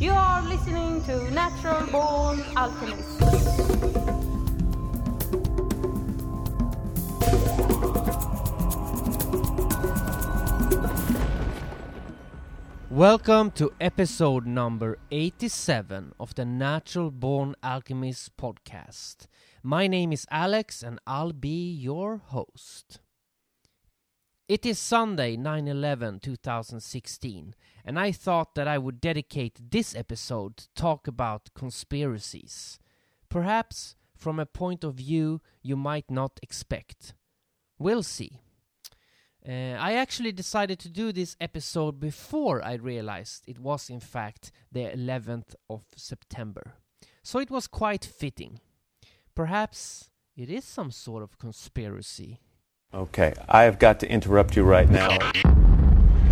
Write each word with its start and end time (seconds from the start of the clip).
You 0.00 0.12
are 0.12 0.40
listening 0.48 1.04
to 1.04 1.30
Natural 1.30 1.86
Born 1.88 2.42
Alchemist. 2.56 3.20
Welcome 12.88 13.50
to 13.50 13.70
episode 13.78 14.46
number 14.46 14.96
87 15.10 16.12
of 16.18 16.34
the 16.34 16.46
Natural 16.46 17.10
Born 17.10 17.54
Alchemist 17.62 18.34
podcast. 18.38 19.26
My 19.62 19.86
name 19.86 20.14
is 20.14 20.26
Alex 20.30 20.82
and 20.82 20.98
I'll 21.06 21.34
be 21.34 21.70
your 21.70 22.16
host. 22.16 23.00
It 24.48 24.66
is 24.66 24.78
Sunday, 24.78 25.36
9 25.36 25.68
11 25.68 26.20
2016, 26.20 27.54
and 27.84 27.98
I 27.98 28.12
thought 28.12 28.54
that 28.54 28.68
I 28.68 28.78
would 28.78 29.00
dedicate 29.00 29.70
this 29.70 29.94
episode 29.94 30.56
to 30.58 30.68
talk 30.74 31.06
about 31.06 31.50
conspiracies. 31.54 32.78
Perhaps 33.28 33.96
from 34.16 34.38
a 34.38 34.46
point 34.46 34.84
of 34.84 34.94
view 34.94 35.40
you 35.62 35.76
might 35.76 36.10
not 36.10 36.38
expect. 36.42 37.14
We'll 37.78 38.02
see. 38.02 38.40
Uh, 39.48 39.76
I 39.78 39.94
actually 39.94 40.32
decided 40.32 40.78
to 40.80 40.90
do 40.90 41.12
this 41.12 41.34
episode 41.40 41.98
before 41.98 42.62
I 42.62 42.74
realized 42.74 43.44
it 43.46 43.58
was 43.58 43.88
in 43.88 44.00
fact 44.00 44.52
the 44.70 44.80
11th 44.80 45.54
of 45.70 45.84
September. 45.96 46.74
So 47.22 47.38
it 47.38 47.50
was 47.50 47.66
quite 47.66 48.04
fitting. 48.04 48.60
Perhaps 49.34 50.10
it 50.36 50.50
is 50.50 50.64
some 50.64 50.90
sort 50.90 51.22
of 51.22 51.38
conspiracy. 51.38 52.40
Okay, 52.92 53.32
I 53.48 53.62
have 53.62 53.78
got 53.78 54.00
to 54.00 54.10
interrupt 54.10 54.56
you 54.56 54.64
right 54.64 54.90
now. 54.90 55.16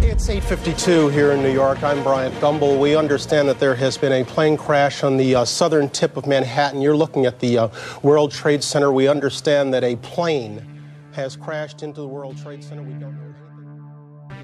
It's 0.01 0.29
8:52 0.29 1.13
here 1.13 1.33
in 1.33 1.43
New 1.43 1.53
York. 1.53 1.83
I'm 1.83 2.03
Bryant 2.05 2.33
Gumbel. 2.37 2.79
We 2.79 2.95
understand 2.95 3.49
that 3.49 3.59
there 3.59 3.75
has 3.75 3.99
been 3.99 4.13
a 4.13 4.25
plane 4.25 4.57
crash 4.57 5.03
on 5.03 5.17
the 5.17 5.35
uh, 5.35 5.45
southern 5.45 5.89
tip 5.91 6.17
of 6.17 6.25
Manhattan. 6.25 6.81
You're 6.81 6.97
looking 6.97 7.27
at 7.27 7.41
the 7.41 7.59
uh, 7.59 7.69
World 8.03 8.31
Trade 8.31 8.63
Center. 8.63 8.93
We 8.93 9.09
understand 9.09 9.75
that 9.75 9.83
a 9.83 9.97
plane 9.97 10.65
has 11.13 11.35
crashed 11.35 11.83
into 11.83 12.01
the 12.01 12.07
World 12.07 12.39
Trade 12.39 12.63
Center. 12.63 12.83
We 12.83 12.93
don't 12.93 13.17
know. 13.17 13.35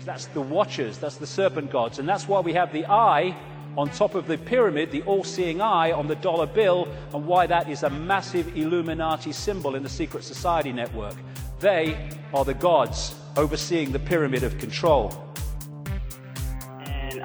That's 0.05 0.27
the 0.27 0.41
watchers, 0.41 0.99
that's 0.99 1.17
the 1.17 1.27
serpent 1.27 1.71
gods. 1.71 2.01
And 2.01 2.09
that's 2.09 2.27
why 2.27 2.41
we 2.41 2.53
have 2.53 2.73
the 2.73 2.85
eye 2.87 3.37
on 3.79 3.91
top 3.91 4.17
of 4.17 4.27
the 4.27 4.39
pyramid, 4.39 4.91
the 4.91 5.03
all 5.03 5.23
seeing 5.23 5.61
eye 5.61 5.93
on 5.93 6.09
the 6.09 6.17
dollar 6.17 6.47
bill, 6.47 6.89
and 7.13 7.27
why 7.27 7.47
that 7.47 7.71
is 7.71 7.85
a 7.85 7.91
massive 7.91 8.57
Illuminati 8.57 9.31
symbol 9.31 9.77
in 9.77 9.85
the 9.85 9.89
secret 9.89 10.25
society 10.25 10.73
network. 10.73 11.15
They 11.61 12.11
are 12.33 12.45
the 12.45 12.55
gods 12.55 13.15
overseeing 13.37 13.93
the 13.93 14.01
pyramid 14.01 14.43
of 14.43 14.59
control. 14.59 15.24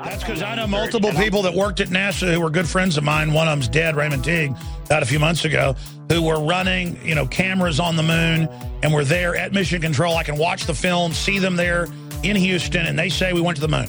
That's 0.03 0.23
because 0.23 0.41
I 0.41 0.55
know 0.55 0.67
multiple 0.67 1.11
people 1.11 1.41
that 1.41 1.53
worked 1.53 1.81
at 1.81 1.89
NASA 1.89 2.33
who 2.33 2.39
were 2.39 2.49
good 2.49 2.67
friends 2.67 2.97
of 2.97 3.03
mine. 3.03 3.33
One 3.33 3.47
of 3.47 3.51
them's 3.51 3.67
dead, 3.67 3.95
Raymond 3.95 4.23
Teague, 4.23 4.55
died 4.85 5.03
a 5.03 5.05
few 5.05 5.19
months 5.19 5.43
ago, 5.43 5.75
who 6.09 6.21
were 6.21 6.41
running, 6.41 6.99
you 7.05 7.15
know, 7.15 7.27
cameras 7.27 7.79
on 7.79 7.95
the 7.95 8.03
moon 8.03 8.47
and 8.81 8.93
were 8.93 9.03
there 9.03 9.35
at 9.35 9.51
Mission 9.51 9.81
Control. 9.81 10.15
I 10.15 10.23
can 10.23 10.37
watch 10.37 10.65
the 10.65 10.73
film, 10.73 11.11
see 11.11 11.37
them 11.37 11.57
there 11.57 11.87
in 12.23 12.35
Houston, 12.35 12.85
and 12.85 12.97
they 12.97 13.09
say 13.09 13.33
we 13.33 13.41
went 13.41 13.57
to 13.57 13.61
the 13.61 13.67
moon. 13.67 13.87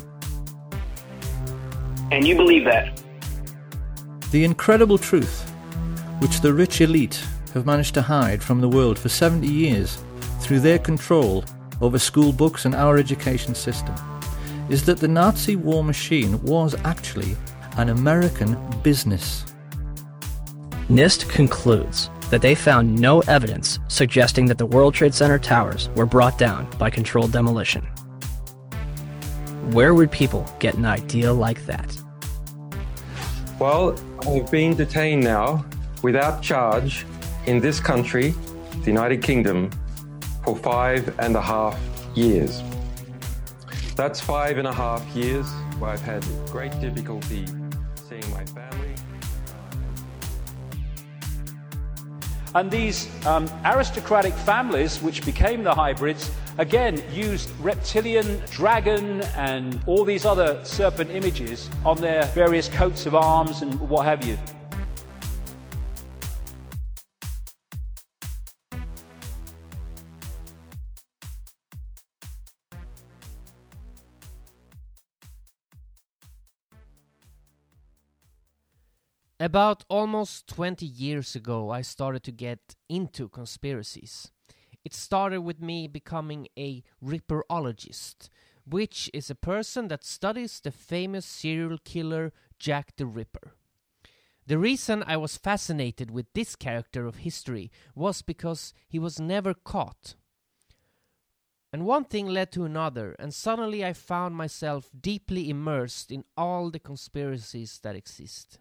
And 2.10 2.26
you 2.26 2.34
believe 2.34 2.64
that? 2.64 3.00
The 4.32 4.44
incredible 4.44 4.98
truth, 4.98 5.48
which 6.18 6.40
the 6.40 6.52
rich 6.52 6.80
elite 6.80 7.22
have 7.54 7.66
managed 7.66 7.94
to 7.94 8.02
hide 8.02 8.42
from 8.42 8.60
the 8.60 8.68
world 8.68 8.98
for 8.98 9.08
70 9.08 9.46
years 9.46 10.02
through 10.40 10.60
their 10.60 10.78
control 10.78 11.44
over 11.80 11.98
school 11.98 12.32
books 12.32 12.64
and 12.64 12.74
our 12.74 12.96
education 12.96 13.54
system, 13.54 13.94
is 14.70 14.84
that 14.86 14.98
the 14.98 15.08
Nazi 15.08 15.56
war 15.56 15.84
machine 15.84 16.40
was 16.42 16.74
actually 16.84 17.36
an 17.76 17.90
American 17.90 18.56
business. 18.82 19.44
NIST 20.88 21.28
concludes 21.28 22.08
that 22.30 22.40
they 22.40 22.54
found 22.54 22.94
no 22.98 23.20
evidence 23.22 23.80
suggesting 23.88 24.46
that 24.46 24.58
the 24.58 24.66
World 24.66 24.94
Trade 24.94 25.12
Center 25.12 25.38
towers 25.38 25.88
were 25.96 26.06
brought 26.06 26.38
down 26.38 26.68
by 26.78 26.88
controlled 26.88 27.32
demolition. 27.32 27.84
Where 29.72 29.94
would 29.94 30.10
people 30.10 30.48
get 30.60 30.74
an 30.74 30.84
idea 30.84 31.32
like 31.32 31.66
that? 31.66 31.96
Well, 33.58 33.98
I've 34.26 34.50
been 34.50 34.76
detained 34.76 35.22
now 35.22 35.64
without 36.02 36.42
charge 36.42 37.04
in 37.46 37.60
this 37.60 37.80
country, 37.80 38.34
the 38.80 38.86
United 38.86 39.22
Kingdom, 39.22 39.70
for 40.44 40.56
five 40.56 41.14
and 41.18 41.36
a 41.36 41.40
half 41.40 41.78
years. 42.14 42.62
That's 44.00 44.18
five 44.18 44.56
and 44.56 44.66
a 44.66 44.72
half 44.72 45.04
years 45.14 45.46
where 45.78 45.90
I've 45.90 46.00
had 46.00 46.24
great 46.46 46.72
difficulty 46.80 47.44
seeing 48.08 48.30
my 48.30 48.46
family. 48.46 48.94
And 52.54 52.70
these 52.70 53.10
um, 53.26 53.46
aristocratic 53.62 54.32
families, 54.32 55.02
which 55.02 55.22
became 55.26 55.62
the 55.62 55.74
hybrids, 55.74 56.30
again 56.56 57.04
used 57.12 57.50
reptilian, 57.60 58.42
dragon, 58.50 59.20
and 59.36 59.78
all 59.84 60.06
these 60.06 60.24
other 60.24 60.64
serpent 60.64 61.10
images 61.10 61.68
on 61.84 61.98
their 61.98 62.24
various 62.28 62.70
coats 62.70 63.04
of 63.04 63.14
arms 63.14 63.60
and 63.60 63.78
what 63.80 64.06
have 64.06 64.24
you. 64.24 64.38
About 79.42 79.86
almost 79.88 80.48
20 80.48 80.84
years 80.84 81.34
ago, 81.34 81.70
I 81.70 81.80
started 81.80 82.22
to 82.24 82.30
get 82.30 82.76
into 82.90 83.26
conspiracies. 83.26 84.30
It 84.84 84.92
started 84.92 85.40
with 85.40 85.62
me 85.62 85.88
becoming 85.88 86.48
a 86.58 86.82
Ripperologist, 87.02 88.28
which 88.66 89.08
is 89.14 89.30
a 89.30 89.34
person 89.34 89.88
that 89.88 90.04
studies 90.04 90.60
the 90.60 90.70
famous 90.70 91.24
serial 91.24 91.78
killer 91.82 92.34
Jack 92.58 92.96
the 92.98 93.06
Ripper. 93.06 93.52
The 94.46 94.58
reason 94.58 95.02
I 95.06 95.16
was 95.16 95.38
fascinated 95.38 96.10
with 96.10 96.26
this 96.34 96.54
character 96.54 97.06
of 97.06 97.16
history 97.16 97.70
was 97.94 98.20
because 98.20 98.74
he 98.90 98.98
was 98.98 99.18
never 99.18 99.54
caught. 99.54 100.16
And 101.72 101.86
one 101.86 102.04
thing 102.04 102.26
led 102.26 102.52
to 102.52 102.64
another, 102.64 103.16
and 103.18 103.32
suddenly 103.32 103.86
I 103.86 103.94
found 103.94 104.34
myself 104.34 104.90
deeply 105.00 105.48
immersed 105.48 106.12
in 106.12 106.24
all 106.36 106.68
the 106.68 106.78
conspiracies 106.78 107.80
that 107.82 107.96
exist. 107.96 108.58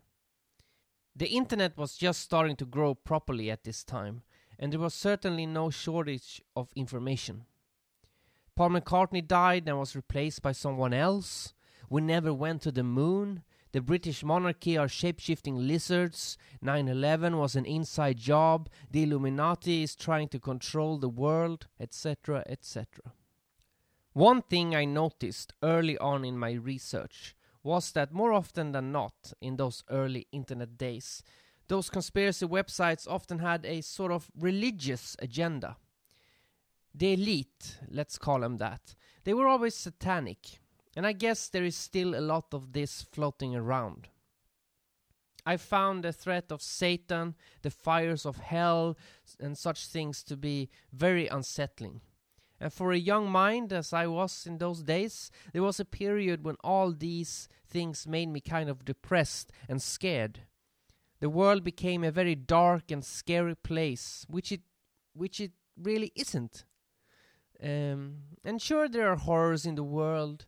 The 1.16 1.28
internet 1.28 1.78
was 1.78 1.98
just 1.98 2.22
starting 2.22 2.56
to 2.58 2.66
grow 2.66 2.94
properly 2.94 3.52
at 3.52 3.64
this 3.64 3.84
time, 3.84 4.24
and 4.58 4.72
there 4.72 4.80
was 4.80 4.94
certainly 4.94 5.46
no 5.46 5.70
shortage 5.70 6.42
of 6.56 6.72
information. 6.76 7.46
Paul 8.56 8.70
McCartney 8.70 9.26
died 9.26 9.68
and 9.68 9.80
was 9.80 9.96
replaced 9.96 10.42
by 10.42 10.52
someone 10.52 10.94
else. 10.94 11.54
We 11.90 12.02
never 12.02 12.34
went 12.34 12.62
to 12.64 12.72
the 12.72 12.84
moon. 12.84 13.44
The 13.72 13.82
British 13.82 14.24
monarchy 14.24 14.78
are 14.78 14.88
shape-shifting 14.88 15.56
lizards. 15.68 16.38
9/11 16.62 17.38
was 17.38 17.56
an 17.56 17.66
inside 17.66 18.18
job. 18.18 18.70
The 18.92 19.04
Illuminati 19.04 19.84
is 19.84 19.96
trying 19.96 20.28
to 20.30 20.40
control 20.40 20.98
the 20.98 21.10
world, 21.10 21.68
etc., 21.80 22.44
etc. 22.48 23.14
One 24.14 24.42
thing 24.42 24.76
I 24.76 24.86
noticed 24.86 25.54
early 25.62 25.98
on 26.00 26.26
in 26.26 26.38
my 26.38 26.54
research 26.54 27.36
was 27.64 27.92
that 27.92 28.14
more 28.14 28.34
often 28.34 28.72
than 28.72 28.92
not, 28.92 29.34
in 29.42 29.58
those 29.58 29.84
early 29.90 30.28
internet 30.32 30.78
days, 30.78 31.24
those 31.68 31.90
conspiracy 31.90 32.46
websites 32.46 33.08
often 33.08 33.40
had 33.40 33.66
a 33.66 33.82
sort 33.82 34.12
of 34.12 34.32
religious 34.38 35.16
agenda. 35.20 35.78
The 36.96 37.14
elite, 37.14 37.78
let's 37.90 38.18
call 38.18 38.40
them 38.40 38.58
that, 38.58 38.96
they 39.24 39.34
were 39.34 39.48
always 39.48 39.76
satanic, 39.76 40.60
and 40.96 41.06
I 41.06 41.12
guess 41.12 41.50
there 41.50 41.64
is 41.64 41.76
still 41.76 42.16
a 42.16 42.22
lot 42.22 42.54
of 42.54 42.74
this 42.74 43.04
floating 43.04 43.56
around. 43.56 44.08
I 45.46 45.58
found 45.58 46.04
the 46.04 46.12
threat 46.12 46.52
of 46.52 46.62
Satan, 46.62 47.36
the 47.62 47.72
fires 47.72 48.26
of 48.26 48.38
hell, 48.38 48.98
and 49.40 49.58
such 49.58 49.88
things 49.88 50.24
to 50.24 50.36
be 50.36 50.70
very 50.92 51.28
unsettling. 51.28 52.02
And 52.60 52.74
for 52.74 52.92
a 52.92 52.98
young 52.98 53.30
mind, 53.30 53.72
as 53.72 53.94
I 53.94 54.08
was 54.08 54.46
in 54.46 54.58
those 54.58 54.84
days, 54.84 55.32
there 55.54 55.64
was 55.64 55.80
a 55.80 55.86
period 55.86 56.44
when 56.44 56.58
all 56.62 56.92
these 56.92 57.48
things 57.68 58.06
made 58.06 58.28
me 58.28 58.42
kind 58.42 58.70
of 58.70 58.84
depressed 58.84 59.52
and 59.70 59.82
scared. 59.82 60.42
The 61.22 61.30
world 61.30 61.64
became 61.64 62.04
a 62.04 62.12
very 62.12 62.36
dark 62.36 62.92
and 62.92 63.04
scary 63.04 63.56
place, 63.56 64.26
which 64.30 64.52
it, 64.52 64.62
which 65.14 65.40
it 65.40 65.52
really 65.78 66.12
isn't. 66.16 66.66
Um, 67.62 68.20
and 68.44 68.62
sure, 68.62 68.88
there 68.88 69.10
are 69.10 69.18
horrors 69.18 69.66
in 69.66 69.76
the 69.76 69.84
world, 69.84 70.46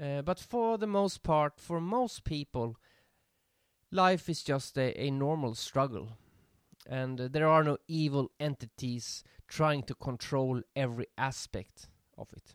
uh, 0.00 0.22
but 0.22 0.38
for 0.38 0.78
the 0.78 0.86
most 0.86 1.22
part, 1.22 1.60
for 1.60 1.80
most 1.80 2.24
people, 2.24 2.76
life 3.90 4.28
is 4.28 4.42
just 4.42 4.78
a, 4.78 4.98
a 5.00 5.10
normal 5.10 5.54
struggle. 5.54 6.16
And 6.86 7.20
uh, 7.20 7.28
there 7.30 7.48
are 7.48 7.64
no 7.64 7.78
evil 7.86 8.30
entities 8.40 9.24
trying 9.48 9.82
to 9.84 9.94
control 9.94 10.62
every 10.74 11.06
aspect 11.16 11.88
of 12.16 12.32
it. 12.32 12.54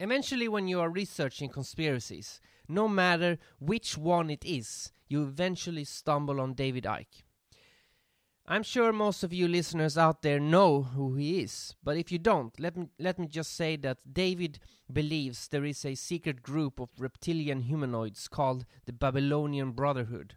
Eventually, 0.00 0.48
when 0.48 0.66
you 0.66 0.80
are 0.80 0.90
researching 0.90 1.48
conspiracies, 1.48 2.40
no 2.68 2.88
matter 2.88 3.38
which 3.60 3.96
one 3.96 4.30
it 4.30 4.44
is, 4.44 4.92
you 5.08 5.22
eventually 5.22 5.84
stumble 5.84 6.40
on 6.40 6.54
David 6.54 6.84
Icke. 6.84 7.22
I'm 8.44 8.64
sure 8.64 8.92
most 8.92 9.22
of 9.22 9.32
you 9.32 9.46
listeners 9.46 9.96
out 9.96 10.22
there 10.22 10.40
know 10.40 10.82
who 10.82 11.14
he 11.14 11.40
is, 11.40 11.76
but 11.84 11.96
if 11.96 12.10
you 12.10 12.18
don't, 12.18 12.58
let 12.58 12.76
me, 12.76 12.88
let 12.98 13.16
me 13.18 13.28
just 13.28 13.54
say 13.54 13.76
that 13.76 13.98
David 14.12 14.58
believes 14.92 15.46
there 15.46 15.64
is 15.64 15.84
a 15.84 15.94
secret 15.94 16.42
group 16.42 16.80
of 16.80 16.88
reptilian 16.98 17.60
humanoids 17.60 18.26
called 18.26 18.66
the 18.84 18.92
Babylonian 18.92 19.70
Brotherhood. 19.70 20.34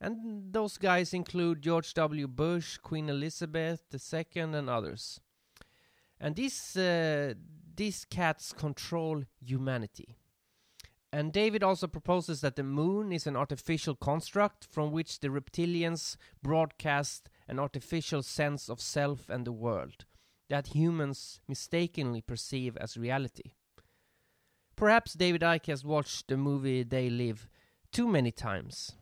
And 0.00 0.52
those 0.52 0.76
guys 0.78 1.14
include 1.14 1.62
George 1.62 1.94
W. 1.94 2.28
Bush, 2.28 2.76
Queen 2.78 3.08
Elizabeth 3.08 3.82
II, 3.92 4.42
and 4.42 4.68
others. 4.68 5.20
And 6.20 6.36
these, 6.36 6.76
uh, 6.76 7.34
these 7.74 8.04
cats 8.04 8.52
control 8.52 9.24
humanity. 9.40 10.16
And 11.12 11.32
David 11.32 11.62
also 11.62 11.86
proposes 11.86 12.42
that 12.42 12.56
the 12.56 12.62
moon 12.62 13.10
is 13.12 13.26
an 13.26 13.36
artificial 13.36 13.94
construct 13.94 14.66
from 14.70 14.92
which 14.92 15.20
the 15.20 15.28
reptilians 15.28 16.16
broadcast 16.42 17.30
an 17.48 17.58
artificial 17.58 18.22
sense 18.22 18.68
of 18.68 18.80
self 18.80 19.28
and 19.30 19.46
the 19.46 19.52
world 19.52 20.04
that 20.48 20.68
humans 20.68 21.40
mistakenly 21.48 22.20
perceive 22.20 22.76
as 22.76 22.96
reality. 22.96 23.52
Perhaps 24.76 25.14
David 25.14 25.40
Icke 25.40 25.66
has 25.66 25.84
watched 25.84 26.28
the 26.28 26.36
movie 26.36 26.82
They 26.82 27.08
Live 27.08 27.48
too 27.92 28.06
many 28.06 28.30
times. 28.30 28.92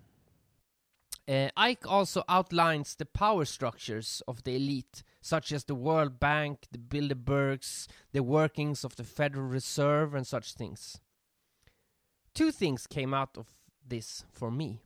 Uh, 1.26 1.49
Icke 1.56 1.87
also 1.87 2.23
outlines 2.29 2.94
the 2.97 3.06
power 3.06 3.47
structures 3.47 4.23
of 4.29 4.43
the 4.44 4.56
elite, 4.56 5.03
such 5.23 5.53
as 5.53 5.65
the 5.65 5.75
World 5.75 6.21
Bank, 6.21 6.67
the 6.71 6.79
Bilderbergs, 6.79 7.87
the 8.12 8.23
workings 8.23 8.85
of 8.85 8.97
the 8.97 9.05
Federal 9.05 9.47
Reserve, 9.47 10.15
and 10.15 10.26
such 10.26 10.53
things. 10.53 11.00
Two 12.35 12.50
things 12.50 12.87
came 12.87 13.15
out 13.15 13.38
of 13.38 13.47
this 13.87 14.25
for 14.31 14.50
me. 14.50 14.82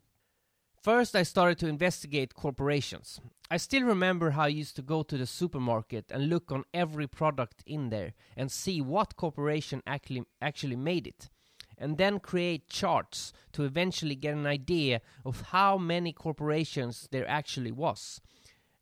First, 0.81 1.17
I 1.17 1.25
started 1.25 1.59
to 1.59 1.67
investigate 1.67 2.35
corporations. 2.35 3.21
I 3.51 3.57
still 3.57 3.83
remember 3.83 4.31
how 4.31 4.45
I 4.45 4.49
used 4.49 4.77
to 4.77 4.83
go 4.83 5.03
to 5.03 5.19
the 5.19 5.27
supermarket 5.27 6.13
and 6.13 6.29
look 6.29 6.53
on 6.53 6.65
every 6.73 7.09
product 7.09 7.65
in 7.67 7.91
there 7.91 8.15
and 8.37 8.53
see 8.53 8.81
what 8.81 9.17
corporation 9.17 9.83
actually, 9.87 10.23
actually 10.41 10.77
made 10.77 11.07
it, 11.09 11.31
and 11.79 11.97
then 11.97 12.19
create 12.19 12.69
charts 12.69 13.33
to 13.53 13.65
eventually 13.65 14.17
get 14.17 14.35
an 14.35 14.47
idea 14.47 15.01
of 15.25 15.43
how 15.53 15.79
many 15.79 16.13
corporations 16.13 17.09
there 17.11 17.29
actually 17.29 17.73
was. 17.73 18.21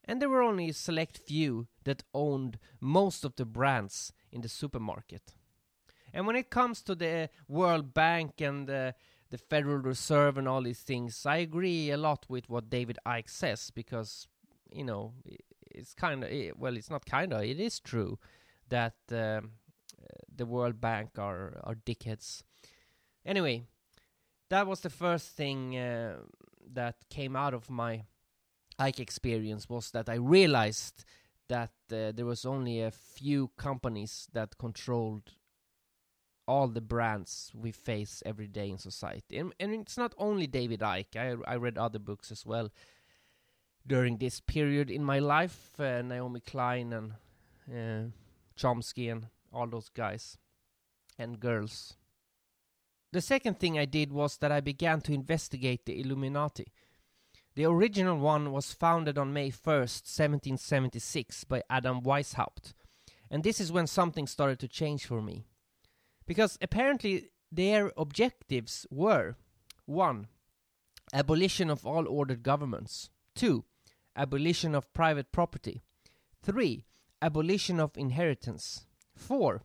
And 0.03 0.21
there 0.21 0.29
were 0.29 0.41
only 0.41 0.69
a 0.69 0.73
select 0.73 1.17
few 1.17 1.67
that 1.83 2.03
owned 2.13 2.57
most 2.79 3.23
of 3.23 3.35
the 3.35 3.45
brands 3.45 4.13
in 4.31 4.41
the 4.41 4.49
supermarket. 4.49 5.33
And 6.13 6.25
when 6.25 6.35
it 6.35 6.49
comes 6.49 6.81
to 6.83 6.95
the 6.95 7.29
World 7.47 7.93
Bank 7.93 8.41
and 8.41 8.67
the 8.67 8.95
the 9.29 9.37
Federal 9.37 9.77
Reserve 9.77 10.37
and 10.37 10.47
all 10.47 10.61
these 10.61 10.79
things. 10.79 11.25
I 11.25 11.37
agree 11.37 11.91
a 11.91 11.97
lot 11.97 12.25
with 12.29 12.49
what 12.49 12.69
David 12.69 12.97
Icke 13.05 13.29
says 13.29 13.71
because 13.71 14.27
you 14.71 14.83
know 14.83 15.13
it's 15.71 15.93
kind 15.93 16.23
of 16.23 16.31
well, 16.57 16.77
it's 16.77 16.89
not 16.89 17.05
kind 17.05 17.33
of 17.33 17.41
it 17.41 17.59
is 17.59 17.79
true 17.79 18.19
that 18.69 18.95
uh, 19.11 19.41
the 20.33 20.45
World 20.45 20.79
Bank 20.79 21.17
are 21.17 21.59
are 21.63 21.75
dickheads. 21.75 22.43
Anyway, 23.27 23.63
that 24.49 24.65
was 24.65 24.79
the 24.79 24.89
first 24.89 25.27
thing 25.35 25.77
uh, 25.77 26.15
that 26.73 26.95
came 27.09 27.35
out 27.35 27.53
of 27.53 27.69
my 27.69 28.05
Icke 28.79 29.01
experience 29.01 29.67
was 29.69 29.91
that 29.91 30.07
I 30.07 30.15
realized 30.15 31.03
that 31.49 31.71
uh, 31.91 32.11
there 32.13 32.25
was 32.25 32.45
only 32.45 32.81
a 32.81 32.91
few 32.91 33.49
companies 33.57 34.27
that 34.31 34.57
controlled 34.57 35.33
all 36.47 36.69
the 36.69 36.81
brands 36.81 37.51
we 37.53 37.71
face 37.71 38.23
every 38.25 38.47
day 38.47 38.69
in 38.69 38.77
society. 38.77 39.37
And, 39.37 39.53
and 39.59 39.73
it's 39.73 39.97
not 39.97 40.15
only 40.17 40.47
David 40.47 40.79
Icke. 40.79 41.17
I, 41.17 41.51
I 41.51 41.57
read 41.57 41.77
other 41.77 41.99
books 41.99 42.31
as 42.31 42.45
well 42.45 42.71
during 43.85 44.17
this 44.17 44.39
period 44.39 44.89
in 44.89 45.03
my 45.03 45.19
life. 45.19 45.71
Uh, 45.77 46.01
Naomi 46.01 46.39
Klein 46.39 46.93
and 46.93 47.11
uh, 47.69 48.09
Chomsky 48.57 49.11
and 49.11 49.27
all 49.51 49.67
those 49.67 49.89
guys 49.89 50.37
and 51.19 51.41
girls. 51.41 51.95
The 53.13 53.21
second 53.21 53.59
thing 53.59 53.79
I 53.79 53.85
did 53.85 54.11
was 54.11 54.37
that 54.37 54.51
I 54.51 54.59
began 54.59 55.01
to 55.01 55.13
investigate 55.13 55.85
the 55.85 55.99
Illuminati. 55.99 56.73
The 57.55 57.65
original 57.65 58.17
one 58.19 58.51
was 58.51 58.73
founded 58.73 59.17
on 59.17 59.33
May 59.33 59.49
1st, 59.49 60.05
1776 60.05 61.45
by 61.45 61.63
Adam 61.69 62.01
Weishaupt. 62.01 62.73
And 63.31 63.43
this 63.43 63.59
is 63.59 63.71
when 63.71 63.87
something 63.87 64.27
started 64.27 64.59
to 64.59 64.67
change 64.67 65.05
for 65.05 65.21
me. 65.21 65.45
Because 66.25 66.57
apparently 66.61 67.29
their 67.51 67.91
objectives 67.97 68.85
were 68.91 69.37
1. 69.85 70.27
Abolition 71.13 71.69
of 71.69 71.85
all 71.85 72.07
ordered 72.07 72.43
governments. 72.43 73.09
2. 73.35 73.63
Abolition 74.15 74.75
of 74.75 74.93
private 74.93 75.31
property. 75.31 75.81
3. 76.43 76.85
Abolition 77.21 77.79
of 77.79 77.97
inheritance. 77.97 78.85
4. 79.15 79.63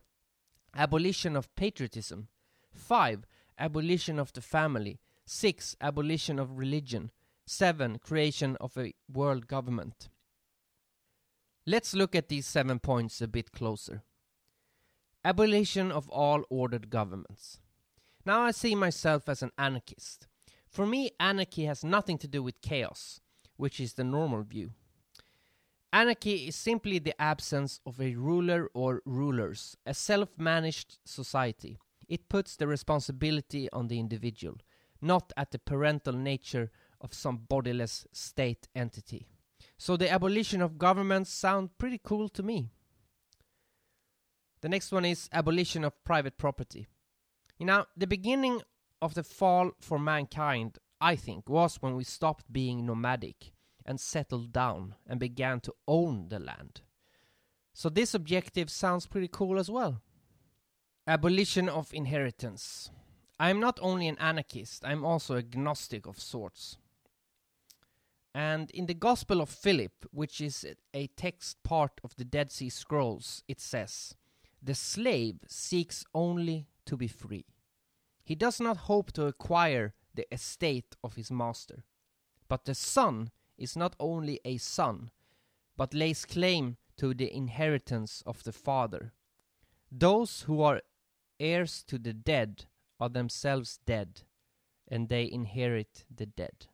Abolition 0.75 1.35
of 1.35 1.53
patriotism. 1.55 2.29
5. 2.73 3.25
Abolition 3.57 4.19
of 4.19 4.33
the 4.33 4.41
family. 4.41 4.99
6. 5.25 5.75
Abolition 5.81 6.39
of 6.39 6.57
religion. 6.57 7.11
7. 7.45 7.99
Creation 7.99 8.57
of 8.59 8.77
a 8.77 8.93
world 9.11 9.47
government. 9.47 10.09
Let's 11.65 11.93
look 11.93 12.13
at 12.15 12.27
these 12.27 12.45
seven 12.45 12.79
points 12.79 13.21
a 13.21 13.27
bit 13.27 13.51
closer. 13.51 14.03
Abolition 15.23 15.91
of 15.91 16.09
all 16.09 16.43
ordered 16.49 16.89
governments. 16.89 17.59
Now 18.25 18.41
I 18.41 18.51
see 18.51 18.75
myself 18.75 19.29
as 19.29 19.41
an 19.41 19.51
anarchist. 19.57 20.27
For 20.67 20.85
me, 20.85 21.11
anarchy 21.19 21.65
has 21.65 21.83
nothing 21.83 22.17
to 22.17 22.27
do 22.27 22.43
with 22.43 22.61
chaos, 22.61 23.21
which 23.55 23.79
is 23.79 23.93
the 23.93 24.03
normal 24.03 24.43
view. 24.43 24.71
Anarchy 25.93 26.47
is 26.47 26.55
simply 26.55 26.99
the 26.99 27.19
absence 27.21 27.79
of 27.85 28.01
a 28.01 28.15
ruler 28.15 28.69
or 28.73 29.01
rulers, 29.05 29.77
a 29.85 29.93
self 29.93 30.29
managed 30.37 30.97
society. 31.05 31.77
It 32.13 32.29
puts 32.29 32.55
the 32.55 32.67
responsibility 32.67 33.71
on 33.73 33.87
the 33.87 33.99
individual, 33.99 34.57
not 35.01 35.33
at 35.35 35.49
the 35.49 35.57
parental 35.57 36.13
nature 36.13 36.69
of 37.01 37.11
some 37.11 37.37
bodiless 37.49 38.05
state 38.11 38.67
entity. 38.75 39.25
So 39.79 39.97
the 39.97 40.11
abolition 40.11 40.61
of 40.61 40.77
governments 40.77 41.33
sound 41.33 41.75
pretty 41.79 41.99
cool 42.03 42.29
to 42.29 42.43
me. 42.43 42.69
The 44.61 44.69
next 44.69 44.91
one 44.91 45.05
is 45.05 45.27
abolition 45.33 45.83
of 45.83 46.03
private 46.03 46.37
property. 46.37 46.85
You 47.57 47.65
know, 47.65 47.85
the 47.97 48.05
beginning 48.05 48.61
of 49.01 49.15
the 49.15 49.23
fall 49.23 49.71
for 49.79 49.97
mankind, 49.97 50.77
I 51.01 51.15
think, 51.15 51.49
was 51.49 51.77
when 51.81 51.95
we 51.95 52.03
stopped 52.03 52.53
being 52.53 52.85
nomadic 52.85 53.53
and 53.87 53.99
settled 53.99 54.53
down 54.53 54.93
and 55.07 55.19
began 55.19 55.61
to 55.61 55.73
own 55.87 56.27
the 56.29 56.37
land. 56.37 56.81
So 57.73 57.89
this 57.89 58.13
objective 58.13 58.69
sounds 58.69 59.07
pretty 59.07 59.29
cool 59.29 59.57
as 59.57 59.71
well. 59.71 60.03
Abolition 61.05 61.67
of 61.67 61.93
inheritance. 61.93 62.89
I 63.37 63.49
am 63.49 63.59
not 63.59 63.77
only 63.81 64.07
an 64.07 64.17
anarchist, 64.19 64.85
I 64.85 64.93
am 64.93 65.03
also 65.03 65.35
agnostic 65.35 66.07
of 66.07 66.17
sorts. 66.17 66.77
And 68.33 68.71
in 68.71 68.85
the 68.85 68.93
Gospel 68.93 69.41
of 69.41 69.49
Philip, 69.49 69.91
which 70.11 70.39
is 70.39 70.65
a 70.93 71.07
text 71.07 71.61
part 71.61 71.99
of 72.05 72.15
the 72.15 72.23
Dead 72.23 72.53
Sea 72.53 72.69
Scrolls, 72.69 73.43
it 73.49 73.59
says, 73.59 74.15
the 74.61 74.73
slave 74.73 75.39
seeks 75.45 76.05
only 76.13 76.67
to 76.85 76.95
be 76.95 77.09
free. 77.09 77.47
He 78.23 78.33
does 78.33 78.61
not 78.61 78.77
hope 78.77 79.11
to 79.11 79.25
acquire 79.25 79.93
the 80.15 80.25
estate 80.33 80.95
of 81.03 81.15
his 81.15 81.29
master. 81.29 81.83
But 82.47 82.63
the 82.63 82.75
son 82.75 83.31
is 83.57 83.75
not 83.75 83.97
only 83.99 84.39
a 84.45 84.55
son, 84.55 85.11
but 85.75 85.93
lays 85.93 86.23
claim 86.23 86.77
to 86.95 87.13
the 87.13 87.35
inheritance 87.35 88.23
of 88.25 88.43
the 88.43 88.53
father. 88.53 89.11
Those 89.91 90.43
who 90.43 90.61
are 90.61 90.81
heirs 91.43 91.83
to 91.87 91.97
the 91.97 92.13
dead 92.13 92.65
are 92.99 93.09
themselves 93.09 93.79
dead, 93.85 94.21
and 94.87 95.09
they 95.09 95.29
inherit 95.29 96.05
the 96.13 96.25
dead. 96.25 96.67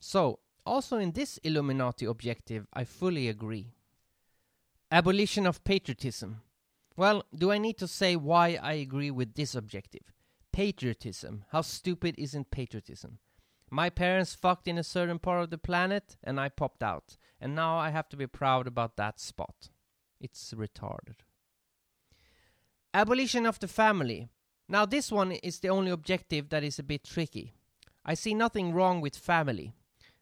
So, 0.00 0.38
also 0.64 0.98
in 0.98 1.12
this 1.12 1.38
Illuminati 1.38 2.06
objective, 2.06 2.66
I 2.72 2.84
fully 2.84 3.28
agree. 3.28 3.72
Abolition 4.90 5.46
of 5.46 5.64
patriotism. 5.64 6.42
Well, 6.96 7.24
do 7.34 7.50
I 7.50 7.58
need 7.58 7.76
to 7.78 7.88
say 7.88 8.14
why 8.14 8.58
I 8.62 8.74
agree 8.74 9.10
with 9.10 9.34
this 9.34 9.54
objective? 9.54 10.12
Patriotism. 10.52 11.44
How 11.50 11.62
stupid 11.62 12.14
isn't 12.16 12.50
patriotism? 12.50 13.18
My 13.68 13.90
parents 13.90 14.34
fucked 14.34 14.68
in 14.68 14.78
a 14.78 14.84
certain 14.84 15.18
part 15.18 15.42
of 15.42 15.50
the 15.50 15.58
planet 15.58 16.16
and 16.22 16.38
I 16.38 16.48
popped 16.48 16.82
out. 16.82 17.16
And 17.40 17.54
now 17.54 17.76
I 17.76 17.90
have 17.90 18.08
to 18.10 18.16
be 18.16 18.26
proud 18.26 18.66
about 18.66 18.96
that 18.96 19.20
spot. 19.20 19.70
It's 20.20 20.52
retarded. 20.54 21.20
Abolition 22.94 23.46
of 23.46 23.58
the 23.58 23.68
family. 23.68 24.28
Now, 24.68 24.86
this 24.86 25.12
one 25.12 25.32
is 25.32 25.60
the 25.60 25.68
only 25.68 25.90
objective 25.90 26.48
that 26.48 26.64
is 26.64 26.78
a 26.78 26.82
bit 26.82 27.04
tricky. 27.04 27.52
I 28.04 28.14
see 28.14 28.34
nothing 28.34 28.72
wrong 28.72 29.00
with 29.00 29.16
family. 29.16 29.72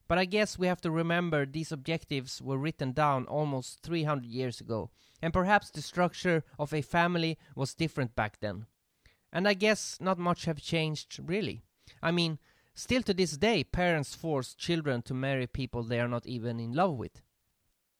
But 0.06 0.18
I 0.18 0.26
guess 0.26 0.58
we 0.58 0.66
have 0.66 0.82
to 0.82 0.90
remember 0.90 1.46
these 1.46 1.72
objectives 1.72 2.42
were 2.42 2.58
written 2.58 2.92
down 2.92 3.24
almost 3.26 3.80
300 3.82 4.26
years 4.26 4.60
ago, 4.60 4.90
and 5.22 5.32
perhaps 5.32 5.70
the 5.70 5.80
structure 5.80 6.44
of 6.58 6.74
a 6.74 6.82
family 6.82 7.38
was 7.56 7.74
different 7.74 8.14
back 8.14 8.40
then. 8.40 8.66
And 9.32 9.48
I 9.48 9.54
guess 9.54 9.98
not 10.00 10.18
much 10.18 10.44
have 10.44 10.60
changed, 10.60 11.18
really. 11.24 11.62
I 12.02 12.10
mean, 12.10 12.38
still 12.74 13.02
to 13.02 13.14
this 13.14 13.36
day, 13.36 13.64
parents 13.64 14.14
force 14.14 14.54
children 14.54 15.00
to 15.02 15.14
marry 15.14 15.46
people 15.46 15.82
they 15.82 16.00
are 16.00 16.08
not 16.08 16.26
even 16.26 16.60
in 16.60 16.72
love 16.72 16.96
with. 16.96 17.22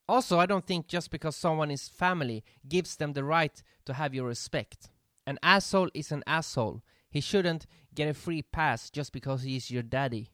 Also, 0.08 0.38
I 0.38 0.46
don't 0.46 0.66
think 0.66 0.86
just 0.86 1.10
because 1.10 1.34
someone 1.34 1.70
is 1.70 1.88
family 1.88 2.44
gives 2.68 2.96
them 2.96 3.14
the 3.14 3.24
right 3.24 3.62
to 3.86 3.94
have 3.94 4.14
your 4.14 4.26
respect. 4.26 4.90
An 5.26 5.38
asshole 5.42 5.88
is 5.94 6.12
an 6.12 6.22
asshole. 6.26 6.82
He 7.10 7.20
shouldn't 7.20 7.66
get 7.94 8.08
a 8.08 8.14
free 8.14 8.42
pass 8.42 8.90
just 8.90 9.12
because 9.12 9.42
he 9.42 9.56
is 9.56 9.70
your 9.70 9.82
daddy. 9.82 10.28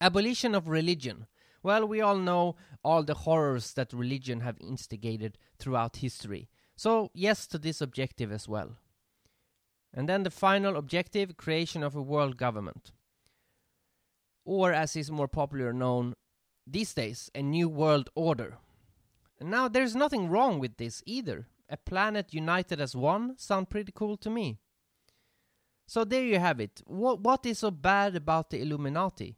Abolition 0.00 0.54
of 0.54 0.68
religion. 0.68 1.26
Well, 1.62 1.86
we 1.88 2.00
all 2.00 2.18
know 2.18 2.54
all 2.84 3.02
the 3.02 3.14
horrors 3.14 3.72
that 3.74 3.92
religion 3.92 4.40
have 4.40 4.56
instigated 4.60 5.38
throughout 5.58 5.96
history. 5.96 6.48
So, 6.76 7.10
yes 7.12 7.48
to 7.48 7.58
this 7.58 7.80
objective 7.80 8.30
as 8.30 8.48
well. 8.48 8.76
And 9.92 10.08
then 10.08 10.22
the 10.22 10.30
final 10.30 10.76
objective 10.76 11.36
creation 11.36 11.82
of 11.82 11.96
a 11.96 12.02
world 12.02 12.36
government. 12.36 12.92
Or, 14.44 14.72
as 14.72 14.94
is 14.94 15.10
more 15.10 15.26
popular 15.26 15.72
known 15.72 16.14
these 16.72 16.94
days, 16.94 17.30
a 17.34 17.42
new 17.42 17.68
world 17.68 18.10
order. 18.14 18.58
Now, 19.40 19.68
there's 19.68 19.94
nothing 19.94 20.28
wrong 20.28 20.58
with 20.58 20.76
this 20.76 21.02
either. 21.06 21.46
A 21.68 21.76
planet 21.76 22.34
united 22.34 22.80
as 22.80 22.96
one 22.96 23.36
sound 23.36 23.70
pretty 23.70 23.92
cool 23.94 24.16
to 24.18 24.30
me. 24.30 24.58
So 25.86 26.04
there 26.04 26.24
you 26.24 26.38
have 26.38 26.60
it. 26.60 26.82
What 26.86 27.20
what 27.20 27.46
is 27.46 27.60
so 27.60 27.70
bad 27.70 28.14
about 28.14 28.50
the 28.50 28.60
Illuminati? 28.60 29.36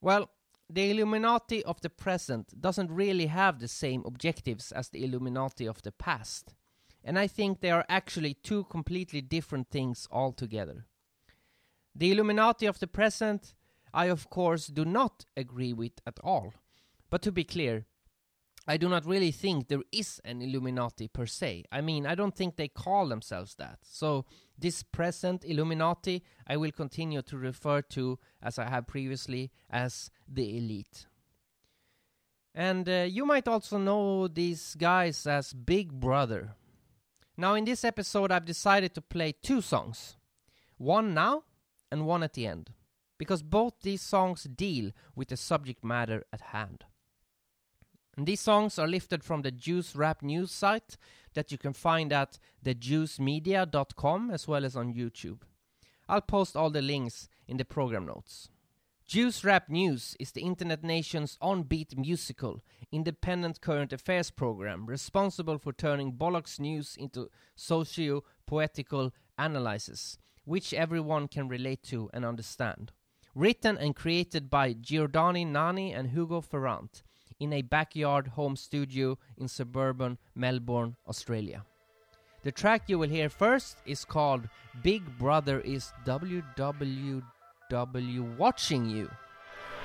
Well, 0.00 0.30
the 0.68 0.90
Illuminati 0.90 1.64
of 1.64 1.80
the 1.80 1.90
present 1.90 2.60
doesn't 2.60 2.90
really 2.90 3.26
have 3.26 3.58
the 3.58 3.68
same 3.68 4.02
objectives 4.04 4.72
as 4.72 4.88
the 4.88 5.04
Illuminati 5.04 5.66
of 5.66 5.80
the 5.82 5.92
past. 5.92 6.54
And 7.04 7.18
I 7.18 7.26
think 7.26 7.60
they 7.60 7.70
are 7.70 7.86
actually 7.88 8.34
two 8.34 8.64
completely 8.64 9.20
different 9.20 9.70
things 9.70 10.08
altogether. 10.10 10.86
The 11.94 12.10
Illuminati 12.12 12.66
of 12.66 12.78
the 12.78 12.88
present, 12.88 13.54
I 13.92 14.06
of 14.06 14.30
course 14.30 14.66
do 14.66 14.84
not 14.84 15.24
agree 15.36 15.72
with 15.72 16.00
at 16.06 16.18
all. 16.22 16.54
But 17.10 17.22
to 17.22 17.32
be 17.32 17.44
clear, 17.44 17.86
I 18.68 18.76
do 18.76 18.88
not 18.88 19.06
really 19.06 19.30
think 19.30 19.68
there 19.68 19.82
is 19.92 20.20
an 20.24 20.42
Illuminati 20.42 21.06
per 21.06 21.26
se. 21.26 21.64
I 21.70 21.80
mean, 21.80 22.04
I 22.04 22.16
don't 22.16 22.34
think 22.34 22.56
they 22.56 22.68
call 22.68 23.06
themselves 23.06 23.54
that. 23.56 23.78
So, 23.82 24.24
this 24.58 24.82
present 24.82 25.44
Illuminati 25.44 26.24
I 26.48 26.56
will 26.56 26.72
continue 26.72 27.22
to 27.22 27.36
refer 27.36 27.82
to, 27.82 28.18
as 28.42 28.58
I 28.58 28.68
have 28.68 28.88
previously, 28.88 29.52
as 29.70 30.10
the 30.26 30.56
elite. 30.56 31.06
And 32.54 32.88
uh, 32.88 33.06
you 33.08 33.24
might 33.24 33.46
also 33.46 33.78
know 33.78 34.26
these 34.26 34.74
guys 34.74 35.26
as 35.26 35.52
Big 35.52 35.92
Brother. 35.92 36.56
Now, 37.36 37.54
in 37.54 37.66
this 37.66 37.84
episode, 37.84 38.32
I've 38.32 38.46
decided 38.46 38.94
to 38.94 39.02
play 39.02 39.32
two 39.32 39.60
songs 39.60 40.16
one 40.78 41.14
now 41.14 41.44
and 41.92 42.06
one 42.06 42.22
at 42.22 42.32
the 42.32 42.46
end, 42.46 42.70
because 43.18 43.42
both 43.42 43.74
these 43.82 44.02
songs 44.02 44.44
deal 44.44 44.90
with 45.14 45.28
the 45.28 45.36
subject 45.36 45.84
matter 45.84 46.24
at 46.32 46.40
hand. 46.40 46.84
And 48.16 48.26
these 48.26 48.40
songs 48.40 48.78
are 48.78 48.88
lifted 48.88 49.22
from 49.22 49.42
the 49.42 49.50
Juice 49.50 49.94
Rap 49.94 50.22
News 50.22 50.50
site 50.50 50.96
that 51.34 51.52
you 51.52 51.58
can 51.58 51.74
find 51.74 52.12
at 52.12 52.38
thejuicemedia.com 52.64 54.30
as 54.30 54.48
well 54.48 54.64
as 54.64 54.74
on 54.74 54.94
YouTube. 54.94 55.42
I'll 56.08 56.22
post 56.22 56.56
all 56.56 56.70
the 56.70 56.80
links 56.80 57.28
in 57.46 57.58
the 57.58 57.64
program 57.64 58.06
notes. 58.06 58.48
Juice 59.06 59.44
Rap 59.44 59.68
News 59.68 60.16
is 60.18 60.32
the 60.32 60.40
Internet 60.40 60.82
Nation's 60.82 61.38
on-beat 61.40 61.96
musical, 61.96 62.64
independent 62.90 63.60
current 63.60 63.92
affairs 63.92 64.32
program 64.32 64.86
responsible 64.86 65.58
for 65.58 65.72
turning 65.72 66.12
bollocks 66.12 66.58
news 66.58 66.96
into 66.98 67.30
socio-poetical 67.54 69.12
analysis, 69.38 70.18
which 70.44 70.74
everyone 70.74 71.28
can 71.28 71.46
relate 71.46 71.84
to 71.84 72.10
and 72.12 72.24
understand. 72.24 72.90
Written 73.36 73.76
and 73.76 73.94
created 73.94 74.48
by 74.48 74.72
Giordano 74.72 75.44
Nanni 75.44 75.92
and 75.92 76.08
Hugo 76.08 76.40
Farrant, 76.40 77.02
in 77.38 77.52
a 77.52 77.60
backyard 77.60 78.28
home 78.28 78.56
studio 78.56 79.18
in 79.36 79.46
suburban 79.46 80.16
Melbourne, 80.34 80.96
Australia. 81.06 81.62
The 82.44 82.52
track 82.52 82.84
you 82.86 82.98
will 82.98 83.10
hear 83.10 83.28
first 83.28 83.82
is 83.84 84.06
called 84.06 84.48
Big 84.82 85.02
Brother 85.18 85.60
is 85.60 85.92
WWW 86.06 87.22
Watching 88.38 88.86
You. 88.86 89.10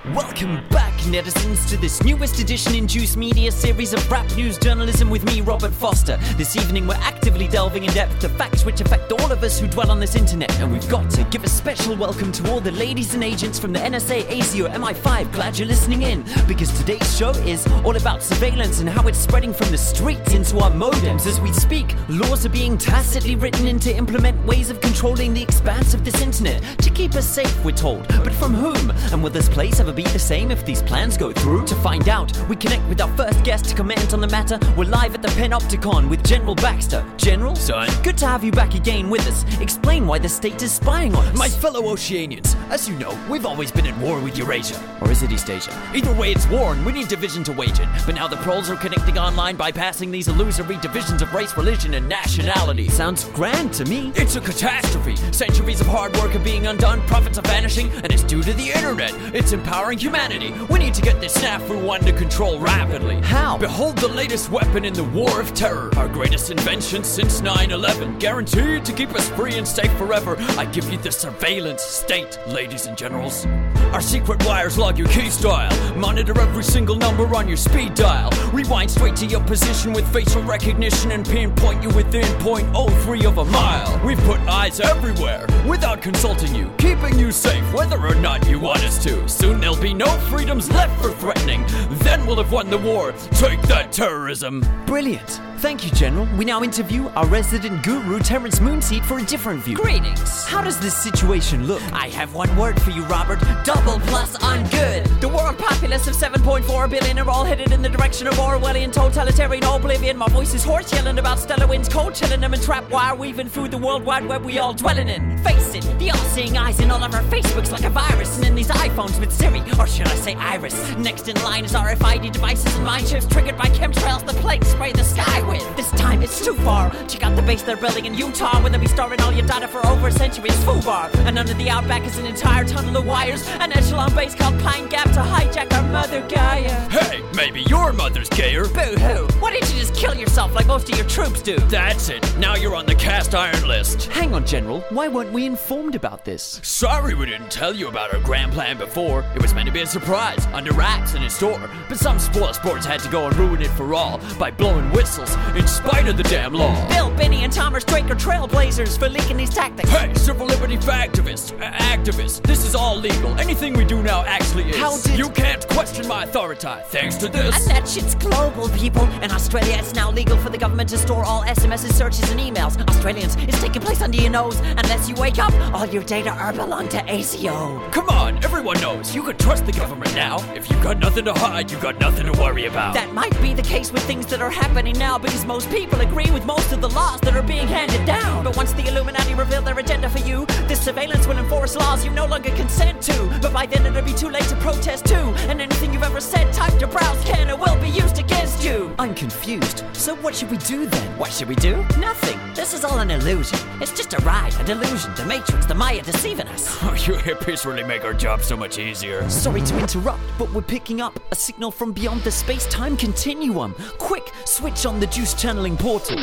Welcome 0.08 0.68
back, 0.70 0.94
netizens, 1.02 1.70
to 1.70 1.78
this 1.78 2.04
newest 2.04 2.40
edition 2.40 2.74
in 2.74 2.88
Juice 2.88 3.16
Media 3.16 3.52
series 3.52 3.94
of 3.94 4.12
rap 4.12 4.26
news 4.36 4.58
journalism 4.58 5.12
with 5.12 5.24
me, 5.26 5.42
Robert 5.42 5.72
Foster. 5.72 6.18
This 6.38 6.56
evening, 6.56 6.88
we're 6.88 6.96
actively 6.96 7.48
delving 7.48 7.84
in 7.84 7.94
depth 7.94 8.18
to 8.22 8.30
facts 8.30 8.66
which 8.66 8.82
affect 8.82 9.12
all 9.12 9.32
of 9.32 9.44
us 9.44 9.60
who 9.60 9.68
dwell 9.68 9.92
on 9.92 10.00
this 10.00 10.16
internet, 10.16 10.52
and 10.60 10.74
we've 10.74 10.90
got 10.90 11.08
to 11.12 11.24
give 11.26 11.44
a 11.44 11.48
special 11.48 11.96
welcome 11.96 12.32
to 12.32 12.52
all 12.52 12.60
the 12.60 12.72
ladies 12.72 13.14
and 13.14 13.24
agents 13.24 13.60
from 13.60 13.74
the 13.74 13.80
NSA, 13.80 14.24
ASIO, 14.24 14.74
MI5. 14.74 15.32
Glad 15.34 15.60
you're 15.60 15.68
listening 15.68 16.02
in, 16.02 16.26
because 16.48 16.76
today's 16.80 17.16
show 17.16 17.30
is 17.46 17.68
all 17.86 17.96
about 17.96 18.24
surveillance 18.24 18.80
and 18.80 18.90
how 18.90 19.08
it's 19.08 19.20
spreading 19.20 19.54
from 19.54 19.70
the 19.70 19.78
streets 19.78 20.34
into 20.34 20.58
our 20.58 20.72
modems. 20.72 21.28
As 21.28 21.40
we 21.40 21.54
speak, 21.54 21.96
laws 22.10 22.44
are 22.44 22.50
being 22.50 22.76
tacitly 22.76 23.36
written 23.36 23.68
in 23.68 23.78
to 23.82 23.96
implement 23.96 24.44
ways 24.48 24.72
of 24.72 24.82
controlling 24.82 25.36
the 25.36 25.44
expanse 25.44 25.94
of 25.94 26.04
this 26.04 26.20
internet 26.22 26.64
to 26.80 26.90
keep 26.90 27.14
us 27.14 27.28
safe, 27.28 27.64
we're 27.64 27.72
told. 27.72 28.08
But 28.08 28.34
from 28.34 28.56
whom? 28.56 28.90
And 29.12 29.22
will 29.22 29.30
this 29.30 29.48
place 29.48 29.80
ever 29.80 29.91
be 29.94 30.04
the 30.04 30.20
same 30.20 30.52
if 30.52 30.66
these 30.66 30.82
plans 30.82 31.18
go 31.18 31.32
through? 31.32 31.66
To 31.66 31.76
find 31.76 32.08
out, 32.08 32.32
we 32.48 32.56
connect 32.56 32.88
with 32.88 33.02
our 33.02 33.16
first 33.18 33.44
guest 33.44 33.66
to 33.66 33.76
comment 33.76 34.14
on 34.14 34.22
the 34.22 34.28
matter. 34.28 34.60
We're 34.78 34.86
live 34.86 35.14
at 35.16 35.22
the 35.22 35.28
Panopticon 35.30 36.10
with 36.10 36.24
General 36.24 36.56
Baxter. 36.56 37.06
General, 37.18 37.56
son, 37.56 37.90
good 38.04 38.18
to 38.20 38.28
have 38.28 38.44
you 38.44 38.52
back 38.52 38.76
again 38.76 39.10
with 39.10 39.28
us. 39.28 39.44
Explain 39.60 40.08
why 40.08 40.20
the 40.20 40.30
state 40.30 40.62
is 40.62 40.72
spying 40.72 41.14
on 41.16 41.26
us. 41.26 41.38
My 41.38 41.50
fellow 41.50 41.82
Oceanians, 41.84 42.56
as 42.70 42.88
you 42.88 42.96
know, 42.96 43.18
we've 43.30 43.46
always 43.46 43.72
been 43.72 43.86
at 43.86 43.98
war 44.00 44.20
with 44.20 44.38
Eurasia. 44.38 44.82
Or 45.02 45.12
is 45.12 45.24
it 45.24 45.32
East 45.32 45.50
Asia? 45.50 45.72
Either 45.94 46.14
way, 46.14 46.32
it's 46.32 46.48
war 46.50 46.74
and 46.74 46.86
we 46.86 46.92
need 46.92 47.08
division 47.08 47.44
to 47.46 47.52
wage 47.52 47.80
it. 47.80 47.88
But 48.06 48.16
now 48.16 48.28
the 48.28 48.38
proles 48.38 48.70
are 48.70 48.78
connecting 48.78 49.18
online, 49.18 49.58
bypassing 49.58 50.12
these 50.12 50.28
illusory 50.28 50.78
divisions 50.78 51.22
of 51.22 51.34
race, 51.34 51.56
religion, 51.58 51.96
and 51.96 52.08
nationality. 52.08 52.88
Sounds 52.90 53.26
grand 53.30 53.74
to 53.74 53.86
me. 53.86 54.12
It's 54.16 54.36
a 54.36 54.42
catastrophe. 54.42 55.16
Centuries 55.32 55.82
of 55.82 55.88
hard 55.88 56.16
work 56.18 56.36
are 56.36 56.40
being 56.40 56.68
undone, 56.68 57.02
profits 57.08 57.38
are 57.38 57.48
vanishing, 57.48 57.90
and 58.04 58.12
it's 58.12 58.24
due 58.24 58.44
to 58.44 58.54
the 58.54 58.70
internet. 58.70 59.12
It's 59.34 59.52
empowering 59.52 59.81
humanity. 59.90 60.54
We 60.70 60.78
need 60.80 60.94
to 60.94 61.02
get 61.02 61.20
this 61.20 61.36
snafu 61.38 61.90
under 61.92 62.14
control 62.14 62.60
rapidly. 62.60 63.16
How? 63.22 63.58
Behold 63.58 63.98
the 63.98 64.08
latest 64.08 64.52
weapon 64.52 64.86
in 64.86 64.94
the 64.94 65.04
war 65.04 65.42
of 65.42 65.54
terror. 65.54 65.90
Our 65.98 66.08
greatest 66.08 66.52
invention 66.52 67.04
since 67.04 67.42
9 67.42 67.72
11. 67.72 68.20
Guaranteed 68.20 68.86
to 68.86 68.94
keep 68.94 69.10
us 69.16 69.28
free 69.30 69.56
and 69.56 69.68
safe 69.68 69.92
forever. 69.98 70.36
I 70.58 70.66
give 70.66 70.90
you 70.92 70.98
the 70.98 71.12
surveillance 71.12 71.82
state, 71.82 72.38
ladies 72.48 72.86
and 72.86 72.98
generals. 72.98 73.46
Our 73.92 74.02
secret 74.02 74.46
wires 74.46 74.78
log 74.78 74.98
your 74.98 75.08
key 75.10 75.30
style. 75.30 75.76
Monitor 75.98 76.40
every 76.40 76.64
single 76.64 76.96
number 76.96 77.26
on 77.36 77.48
your 77.48 77.58
speed 77.58 77.96
dial. 77.96 78.30
Rewind 78.54 78.92
straight 78.92 79.16
to 79.18 79.26
your 79.26 79.44
position 79.44 79.94
with 79.94 80.08
facial 80.14 80.44
recognition 80.44 81.12
and 81.12 81.26
pinpoint 81.26 81.82
you 81.82 81.90
within 81.90 82.26
0.03 82.40 83.26
of 83.26 83.40
a 83.40 83.46
mile. 83.46 84.06
We've 84.06 84.24
put 84.26 84.40
eyes 84.42 84.80
everywhere 84.80 85.46
without 85.68 86.02
consulting 86.02 86.54
you, 86.54 86.72
keeping 86.78 87.18
you 87.18 87.32
safe 87.32 87.74
whether 87.74 88.00
or 88.00 88.16
not 88.16 88.48
you 88.48 88.60
want 88.60 88.84
us 88.84 89.04
to. 89.04 89.28
Soon 89.28 89.60
there'll 89.72 89.84
be 89.84 89.94
no 89.94 90.10
freedoms 90.30 90.70
left 90.72 91.02
for 91.02 91.12
threatening. 91.12 91.64
Then 92.00 92.26
we'll 92.26 92.38
have 92.38 92.52
won 92.52 92.70
the 92.70 92.78
war. 92.78 93.14
Take 93.32 93.62
that, 93.64 93.92
terrorism. 93.92 94.66
Brilliant. 94.86 95.40
Thank 95.62 95.86
you, 95.86 95.92
General. 95.92 96.28
We 96.38 96.44
now 96.44 96.64
interview 96.64 97.08
our 97.10 97.28
resident 97.28 97.84
guru, 97.84 98.18
Terence 98.18 98.58
Moonseed, 98.58 99.06
for 99.06 99.20
a 99.20 99.24
different 99.24 99.64
view. 99.64 99.76
Greetings. 99.76 100.44
How 100.48 100.64
does 100.64 100.80
this 100.80 100.98
situation 100.98 101.68
look? 101.68 101.84
I 101.94 102.10
have 102.10 102.34
one 102.34 102.54
word 102.58 102.82
for 102.82 102.90
you, 102.90 103.04
Robert. 103.04 103.40
Double 103.64 104.00
plus 104.08 104.36
ungood. 104.38 105.22
The 105.22 105.30
world 105.30 105.60
populace 105.60 106.08
of 106.08 106.16
7.4 106.16 106.90
billion 106.90 107.20
are 107.20 107.30
all 107.30 107.46
headed 107.46 107.72
in 107.72 107.84
the 107.84 107.90
direction 107.90 108.26
of 108.26 108.34
Orwellian 108.34 108.92
totalitarian 108.92 109.64
oblivion. 109.64 110.18
My 110.18 110.28
voice 110.30 110.56
is 110.56 110.64
hoarse, 110.64 110.92
yelling 110.92 111.20
about 111.20 111.38
stellar 111.38 111.68
winds, 111.68 111.88
cold 111.88 112.16
chilling 112.16 112.42
them 112.42 112.56
and 112.56 112.64
trap 112.64 112.90
wire 112.90 113.14
weaving 113.14 113.48
through 113.48 113.68
the 113.68 113.78
world 113.78 114.04
wide 114.04 114.26
web 114.26 114.44
we 114.44 114.58
all 114.58 114.74
dwelling 114.74 115.10
in. 115.10 115.38
Face 115.44 115.76
it, 115.76 115.84
the 116.00 116.10
all-seeing 116.10 116.58
eyes 116.58 116.80
in 116.80 116.90
all 116.90 117.04
of 117.04 117.14
our 117.14 117.22
Facebooks 117.26 117.72
like 117.72 117.84
a 117.84 117.90
virus, 117.92 118.36
and 118.38 118.48
in 118.48 118.56
these 118.56 118.70
iPhones 118.70 119.20
with 119.20 119.32
Siri, 119.32 119.62
or 119.78 119.86
should 119.86 120.08
I 120.08 120.16
say 120.16 120.34
Iris. 120.34 120.96
Next 120.98 121.28
in 121.28 121.40
line 121.44 121.66
is 121.66 121.74
RFID 121.74 122.32
devices 122.32 122.76
and 122.76 122.84
mind 122.84 123.08
chips 123.08 123.28
triggered 123.28 123.58
by 123.58 123.66
chemtrails. 123.66 124.26
The 124.26 124.34
plague 124.42 124.64
spray 124.64 124.92
the 124.92 125.04
sky 125.04 125.51
This 125.76 125.90
time 125.92 126.22
it's 126.22 126.44
too 126.44 126.54
far. 126.56 126.92
Check 127.08 127.24
out 127.24 127.36
the 127.36 127.42
base 127.42 127.64
they're 127.64 127.78
building 127.78 128.06
in 128.06 128.14
Utah, 128.14 128.62
where 128.62 128.70
they'll 128.70 128.80
be 128.80 128.88
storing 128.88 129.22
all 129.22 129.32
your 129.32 129.46
data 129.46 129.68
for 129.68 129.86
over 129.88 130.08
a 130.08 130.12
century. 130.12 130.50
It's 130.50 130.64
FUBAR. 130.64 131.14
And 131.26 131.38
under 131.38 131.54
the 131.54 131.70
outback 131.70 132.06
is 132.06 132.18
an 132.18 132.26
entire 132.26 132.64
tunnel 132.66 132.98
of 132.98 133.06
wires. 133.06 133.48
An 133.60 133.72
echelon 133.74 134.14
base 134.16 134.36
called 134.36 134.60
Pine 134.62 134.88
Gap 134.90 135.06
to 135.12 135.22
hijack 135.22 135.74
our 135.74 135.84
mother 135.92 136.22
Gaia. 136.28 136.90
Hey, 136.90 137.22
maybe 137.36 137.62
your 137.64 137.94
mother's 137.94 138.30
gayer. 138.30 138.66
Boo 138.68 138.96
hoo. 138.98 139.28
Why 139.40 139.52
didn't 139.52 139.74
you 139.74 139.80
just 139.80 139.96
kill 139.96 140.16
yourself 140.16 140.54
like 140.54 140.68
most 140.68 140.90
of 140.90 140.98
your 140.98 141.08
troops 141.08 141.42
do? 141.42 141.58
That's 141.62 142.10
it. 142.10 142.38
Now 142.38 142.56
you're 142.56 142.76
on 142.76 142.86
the 142.86 142.96
cast 142.96 143.36
iron 143.36 143.68
list. 143.68 144.06
Hang 144.08 144.34
on, 144.34 144.46
General. 144.46 144.82
Why 144.90 145.08
weren't 145.08 145.32
we 145.32 145.46
informed 145.46 145.96
about 145.96 146.26
this? 146.26 146.60
Sorry 146.64 147.14
we 147.14 147.26
didn't 147.26 147.52
tell 147.52 147.76
you 147.76 147.88
about 147.88 148.14
our 148.14 148.22
grand 148.22 148.52
plan 148.52 148.78
before. 148.78 149.26
It 149.36 149.42
was 149.42 149.54
meant 149.54 149.68
to 149.68 149.74
be 149.74 149.82
a 149.82 149.86
surprise, 149.86 150.46
under 150.54 150.72
wraps 150.74 151.14
in 151.14 151.24
a 151.24 151.30
store. 151.30 151.70
But 151.90 151.98
some 151.98 152.20
spoil 152.20 152.54
sports 152.54 152.86
had 152.86 153.00
to 153.02 153.10
go 153.10 153.28
and 153.28 153.36
ruin 153.36 153.62
it 153.62 153.72
for 153.72 153.94
all 153.94 154.20
by 154.40 154.52
blowing 154.52 154.92
whistles 154.92 155.36
in 155.56 155.68
spite 155.68 156.08
of 156.08 156.18
the 156.18 156.24
damn 156.24 156.54
law. 156.54 156.74
Bill, 156.90 157.10
Binney, 157.12 157.44
and 157.44 157.52
Thomas 157.52 157.84
Drake 157.84 158.06
are 158.10 158.16
trailblazers 158.16 158.98
for 158.98 159.10
leaking 159.10 159.38
these 159.38 159.50
tactics. 159.50 159.90
Hey, 159.90 160.14
civil 160.16 160.48
liberty 160.48 160.78
activists, 160.78 161.52
uh, 161.62 161.72
activists, 161.72 162.42
this 162.44 162.66
is 162.66 162.76
all 162.76 162.96
legal. 162.98 163.38
Anything 163.40 163.74
we 163.74 163.84
do 163.86 164.02
now 164.02 164.24
actually 164.24 164.70
is. 164.70 164.78
How 164.78 164.98
did- 164.98 165.18
You 165.18 165.30
can't 165.30 165.68
question 165.70 166.08
my 166.08 166.24
authority 166.24 166.68
thanks 166.88 167.16
to 167.18 167.28
this. 167.28 167.56
And 167.56 167.72
that 167.76 167.88
shit's 167.88 168.16
global, 168.16 168.70
people. 168.70 169.04
In 169.22 169.32
Australia, 169.32 169.76
it's 169.80 169.94
now 169.94 170.12
legal 170.12 170.38
for 170.38 170.50
the 170.50 170.58
government 170.58 170.90
to 170.90 170.98
store 170.98 171.24
all 171.24 171.44
SMSs, 171.44 171.94
searches, 171.94 172.30
and 172.32 172.40
emails. 172.40 172.80
Australians, 172.90 173.36
it's 173.48 173.60
taking 173.62 173.82
place 173.82 174.02
under 174.02 174.18
your 174.20 174.32
nose. 174.32 174.58
Unless 174.78 175.10
you 175.10 175.16
wake 175.16 175.40
up, 175.40 175.54
all 175.74 175.86
your 175.86 176.04
data 176.04 176.30
are 176.32 176.54
belong 176.54 176.88
to 176.90 176.98
ASIO. 177.08 177.92
Come 177.92 178.10
on, 178.10 178.38
everyone 178.44 178.80
knows 178.82 179.14
you 179.16 179.24
can 179.24 179.38
trust 179.38 179.66
the 179.66 179.72
government 179.72 180.14
now. 180.16 180.38
If 180.56 180.70
you've 180.70 180.82
got 180.84 181.00
nothing 181.00 181.26
to 181.26 181.34
hide, 181.34 181.72
you've 181.72 181.82
got 181.82 182.00
nothing 182.00 182.26
to 182.32 182.40
worry 182.42 182.66
about. 182.66 182.94
That 182.94 183.14
might 183.14 183.40
be 183.42 183.54
the 183.54 183.62
case 183.62 183.92
with 183.92 184.04
things 184.04 184.26
that 184.28 184.42
are 184.42 184.50
happening 184.50 184.98
now 184.98 185.18
because 185.32 185.46
most 185.46 185.70
people 185.70 186.02
agree 186.02 186.30
with 186.32 186.46
most 186.46 186.74
of 186.74 186.82
the 186.82 186.90
laws 186.90 187.22
that 187.22 187.38
are 187.38 187.42
being 187.42 187.66
handed 187.66 188.06
down. 188.06 188.44
But 188.44 188.58
once 188.58 188.74
the 188.74 188.86
Illuminati 188.86 189.34
reveal 189.34 189.62
their 189.62 189.80
agenda 189.80 190.10
for 190.10 190.20
you, 190.20 190.46
this 190.68 190.82
surveillance 190.82 191.26
will 191.26 191.38
enforce 191.38 191.74
laws 191.74 192.04
you 192.04 192.12
no 192.12 192.26
longer 192.26 192.50
consent 192.52 193.02
to. 193.04 193.40
But 193.42 193.54
by 193.54 193.66
then 193.66 193.86
it'll 193.86 194.02
be 194.02 194.14
too 194.14 194.30
late 194.30 194.44
to 194.50 194.58
protest 194.58 195.06
too. 195.06 195.34
And 195.48 195.62
anything 195.62 195.94
you've 195.94 196.04
ever 196.04 196.20
said, 196.20 196.52
typed 196.52 196.84
or 196.84 196.88
browsed 196.88 197.26
can 197.26 197.50
or 197.50 197.56
will 197.56 197.80
be 197.80 197.88
used 197.88 198.20
against 198.20 198.62
you. 198.62 198.94
I'm 199.00 199.16
confused. 199.16 199.86
So 199.94 200.16
what 200.16 200.36
should 200.36 200.52
we 200.52 200.58
do 200.58 200.86
then? 200.86 201.18
What 201.18 201.32
should 201.32 201.48
we 201.48 201.56
do? 201.56 201.78
Nothing. 201.98 202.38
This 202.54 202.74
is 202.74 202.84
all 202.84 203.00
an 203.00 203.10
illusion. 203.10 203.58
It's 203.80 203.94
just 203.94 204.14
a 204.14 204.18
ride, 204.24 204.54
a 204.60 204.64
delusion, 204.66 205.16
the 205.16 205.26
Matrix, 205.26 205.66
the 205.66 205.76
Maya 205.76 206.02
deceiving 206.02 206.48
us. 206.48 206.78
Oh, 206.92 206.94
you 206.96 207.14
hippies 207.14 207.64
really 207.66 207.84
make 207.84 208.04
our 208.04 208.14
job 208.14 208.42
so 208.42 208.58
much 208.58 208.80
easier. 208.80 209.30
Sorry 209.30 209.62
to 209.62 209.80
interrupt, 209.80 210.20
but 210.38 210.52
we're 210.52 210.62
picking 210.64 211.00
up 211.00 211.18
a 211.32 211.36
signal 211.36 211.72
from 211.72 211.94
beyond 211.94 212.24
the 212.24 212.32
space 212.32 212.66
time 212.68 212.98
continuum. 212.98 213.76
Quick, 213.98 214.34
switch 214.46 214.86
on 214.86 215.00
the 215.00 215.08
juice 215.22 215.36
channeling 215.36 215.78
portal. 215.78 216.18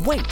Wait, 0.00 0.26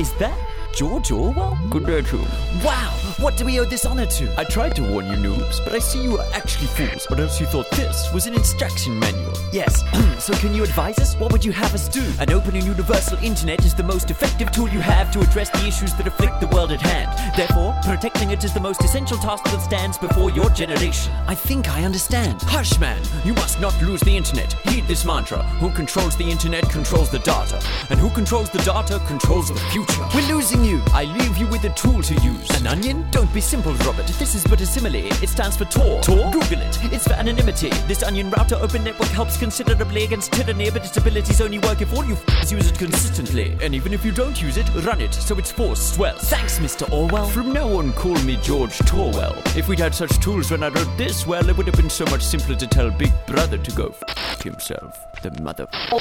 is 0.00 0.12
that 0.14 0.36
George 0.74 1.12
Orwell? 1.12 1.58
Good 1.68 1.84
day 1.84 2.00
to 2.00 2.16
you. 2.16 2.24
Wow, 2.64 2.90
what 3.18 3.36
do 3.36 3.44
we 3.44 3.60
owe 3.60 3.64
this 3.64 3.84
honor 3.84 4.06
to? 4.06 4.40
I 4.40 4.44
tried 4.44 4.74
to 4.76 4.82
warn 4.82 5.06
you 5.06 5.16
noobs, 5.16 5.62
but 5.64 5.74
I 5.74 5.78
see 5.78 6.02
you 6.02 6.16
are 6.16 6.26
actually 6.32 6.66
fools, 6.68 7.06
or 7.10 7.20
else 7.20 7.38
you 7.40 7.46
thought 7.46 7.70
this 7.72 8.10
was 8.12 8.26
an 8.26 8.34
instruction 8.34 8.98
manual. 8.98 9.34
Yes, 9.52 9.84
so 10.18 10.32
can 10.34 10.54
you 10.54 10.62
advise 10.62 10.98
us? 10.98 11.14
What 11.16 11.30
would 11.30 11.44
you 11.44 11.52
have 11.52 11.74
us 11.74 11.88
do? 11.88 12.02
An 12.20 12.32
open 12.32 12.56
and 12.56 12.64
universal 12.64 13.18
internet 13.22 13.64
is 13.66 13.74
the 13.74 13.82
most 13.82 14.10
effective 14.10 14.50
tool 14.50 14.68
you 14.70 14.80
have 14.80 15.12
to 15.12 15.20
address 15.20 15.50
the 15.50 15.66
issues 15.66 15.92
that 15.94 16.06
afflict 16.06 16.40
the 16.40 16.46
world 16.48 16.72
at 16.72 16.80
hand. 16.80 17.10
Therefore, 17.36 17.76
protecting 17.84 18.30
it 18.30 18.42
is 18.42 18.54
the 18.54 18.60
most 18.60 18.82
essential 18.82 19.18
task 19.18 19.44
that 19.44 19.60
stands 19.60 19.98
before 19.98 20.30
your 20.30 20.48
generation. 20.50 21.12
I 21.26 21.34
think 21.34 21.68
I 21.68 21.84
understand. 21.84 22.40
Hush, 22.42 22.78
man! 22.78 23.00
You 23.24 23.34
must 23.34 23.60
not 23.60 23.78
lose 23.82 24.00
the 24.00 24.16
internet. 24.16 24.54
Heed 24.64 24.86
this 24.86 25.04
mantra. 25.04 25.42
Who 25.60 25.70
controls 25.70 26.16
the 26.16 26.30
internet 26.30 26.68
controls 26.70 27.10
the 27.10 27.18
data. 27.18 27.62
And 27.90 28.00
who 28.00 28.08
controls 28.08 28.48
the 28.48 28.58
data 28.58 29.02
controls 29.06 29.48
the 29.48 29.60
future. 29.70 30.06
We're 30.14 30.34
losing 30.34 30.61
you. 30.64 30.82
I 30.92 31.04
leave 31.04 31.38
you 31.38 31.46
with 31.48 31.64
a 31.64 31.70
tool 31.70 32.02
to 32.02 32.14
use. 32.22 32.48
An 32.60 32.66
onion? 32.66 33.06
Don't 33.10 33.32
be 33.32 33.40
simple, 33.40 33.72
Robert. 33.86 34.06
This 34.06 34.34
is 34.34 34.44
but 34.44 34.60
a 34.60 34.66
simile. 34.66 35.06
It 35.22 35.28
stands 35.28 35.56
for 35.56 35.64
Tor. 35.64 36.00
Tor? 36.02 36.30
Google 36.30 36.60
it. 36.60 36.78
It's 36.92 37.06
for 37.06 37.14
anonymity. 37.14 37.70
This 37.88 38.02
onion 38.02 38.30
router 38.30 38.56
open 38.56 38.84
network 38.84 39.08
helps 39.10 39.36
considerably 39.36 40.04
against 40.04 40.32
tyranny, 40.32 40.70
but 40.70 40.84
its 40.84 40.96
abilities 40.96 41.40
only 41.40 41.58
work 41.58 41.80
if 41.80 41.92
all 41.94 42.04
you 42.04 42.14
f- 42.14 42.50
use 42.50 42.70
it 42.70 42.78
consistently. 42.78 43.56
And 43.62 43.74
even 43.74 43.92
if 43.92 44.04
you 44.04 44.12
don't 44.12 44.40
use 44.40 44.56
it, 44.56 44.68
run 44.84 45.00
it 45.00 45.14
so 45.14 45.36
its 45.38 45.50
force 45.50 45.94
swells. 45.94 46.22
Thanks, 46.30 46.58
Mr. 46.58 46.90
Orwell. 46.92 47.28
From 47.28 47.52
now 47.52 47.68
on, 47.78 47.92
call 47.92 48.18
me 48.22 48.36
George 48.42 48.78
Torwell. 48.78 49.36
If 49.56 49.68
we'd 49.68 49.78
had 49.78 49.94
such 49.94 50.18
tools 50.20 50.50
when 50.50 50.62
I 50.62 50.68
wrote 50.68 50.96
this, 50.96 51.26
well, 51.26 51.48
it 51.48 51.56
would 51.56 51.66
have 51.66 51.76
been 51.76 51.90
so 51.90 52.04
much 52.06 52.22
simpler 52.22 52.56
to 52.56 52.66
tell 52.66 52.90
Big 52.90 53.12
Brother 53.26 53.58
to 53.58 53.72
go 53.72 53.94
f 54.08 54.42
himself. 54.42 55.06
The 55.22 55.30
mother 55.40 55.68
oh, 55.92 55.98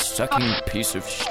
sucking 0.00 0.54
piece 0.66 0.94
of 0.94 1.08
sh. 1.08 1.24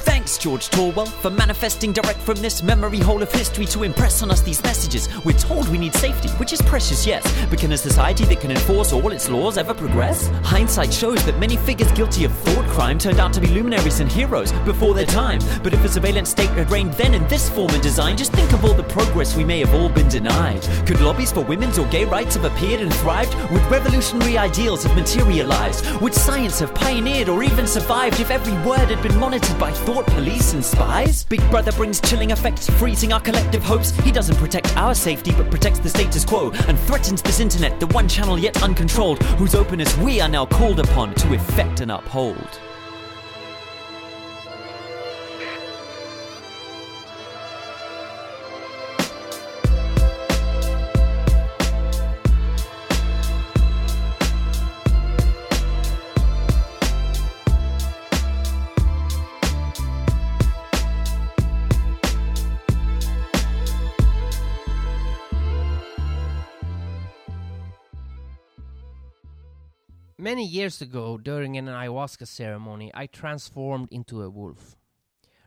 Thanks, 0.00 0.38
George 0.38 0.68
Torwell, 0.70 1.06
for 1.06 1.30
manifesting 1.30 1.92
direct 1.92 2.18
from 2.20 2.36
this 2.36 2.62
memory 2.62 2.98
hole 2.98 3.22
of 3.22 3.32
history 3.32 3.66
to 3.66 3.82
impress 3.82 4.22
on 4.22 4.30
us 4.30 4.40
these 4.40 4.62
messages. 4.62 5.08
We're 5.24 5.38
told 5.38 5.68
we 5.68 5.78
need 5.78 5.94
safety, 5.94 6.28
which 6.30 6.52
is 6.52 6.60
precious, 6.62 7.06
yes, 7.06 7.22
but 7.48 7.58
can 7.58 7.72
a 7.72 7.78
society 7.78 8.24
that 8.24 8.40
can 8.40 8.50
enforce 8.50 8.92
all 8.92 9.12
its 9.12 9.28
laws 9.28 9.58
ever 9.58 9.74
progress? 9.74 10.28
Hindsight 10.44 10.92
shows 10.92 11.24
that 11.26 11.38
many 11.38 11.56
figures 11.56 11.90
guilty 11.92 12.24
of 12.24 12.32
thought 12.32 12.66
crime 12.66 12.98
turned 12.98 13.20
out 13.20 13.32
to 13.34 13.40
be 13.40 13.46
luminaries 13.48 14.00
and 14.00 14.10
heroes 14.10 14.52
before 14.64 14.94
their 14.94 15.06
time. 15.06 15.40
But 15.62 15.74
if 15.74 15.84
a 15.84 15.88
surveillance 15.88 16.30
state 16.30 16.50
had 16.50 16.70
reigned 16.70 16.94
then 16.94 17.14
in 17.14 17.26
this 17.28 17.48
form 17.48 17.70
and 17.70 17.82
design, 17.82 18.16
just 18.16 18.32
think 18.32 18.52
of 18.52 18.64
all 18.64 18.74
the 18.74 18.82
progress 18.84 19.36
we 19.36 19.44
may 19.44 19.60
have 19.60 19.74
all 19.74 19.88
been 19.88 20.08
denied. 20.08 20.62
Could 20.86 21.00
lobbies 21.00 21.32
for 21.32 21.42
women's 21.42 21.78
or 21.78 21.86
gay 21.86 22.04
rights 22.04 22.34
have 22.34 22.44
appeared 22.44 22.80
and 22.80 22.92
thrived? 22.94 23.34
Would 23.50 23.62
revolutionary 23.70 24.38
ideals 24.38 24.84
have 24.84 24.96
materialized? 24.96 26.00
Would 26.00 26.14
science 26.14 26.58
have 26.60 26.74
pioneered 26.74 27.28
or 27.28 27.42
even 27.42 27.66
survived 27.66 28.20
if 28.20 28.30
every 28.30 28.54
word 28.68 28.88
had 28.90 29.02
been 29.02 29.16
monitored 29.18 29.58
by 29.58 29.72
thought 29.86 30.06
police 30.08 30.52
and 30.52 30.64
spies? 30.64 31.24
Big 31.24 31.40
Brother 31.48 31.70
brings 31.70 32.00
chilling 32.00 32.32
effects, 32.32 32.68
freezing 32.68 33.12
our 33.12 33.20
collective 33.20 33.62
hopes. 33.62 33.90
He 34.00 34.10
doesn't 34.10 34.34
protect 34.36 34.76
our 34.76 34.96
safety, 34.96 35.30
but 35.30 35.48
protects 35.48 35.78
the 35.78 35.88
status 35.88 36.24
quo 36.24 36.50
and 36.66 36.76
threatens 36.80 37.22
this 37.22 37.38
internet, 37.38 37.78
the 37.78 37.86
one 37.88 38.08
channel 38.08 38.36
yet 38.36 38.60
uncontrolled, 38.64 39.22
whose 39.38 39.54
openness 39.54 39.96
we 39.98 40.20
are 40.20 40.28
now 40.28 40.44
called 40.44 40.80
upon 40.80 41.14
to 41.14 41.34
effect 41.34 41.80
and 41.80 41.92
uphold. 41.92 42.60
Many 70.26 70.44
years 70.44 70.82
ago, 70.82 71.18
during 71.18 71.56
an 71.56 71.66
ayahuasca 71.66 72.26
ceremony, 72.26 72.90
I 72.92 73.06
transformed 73.06 73.86
into 73.92 74.22
a 74.22 74.28
wolf. 74.28 74.74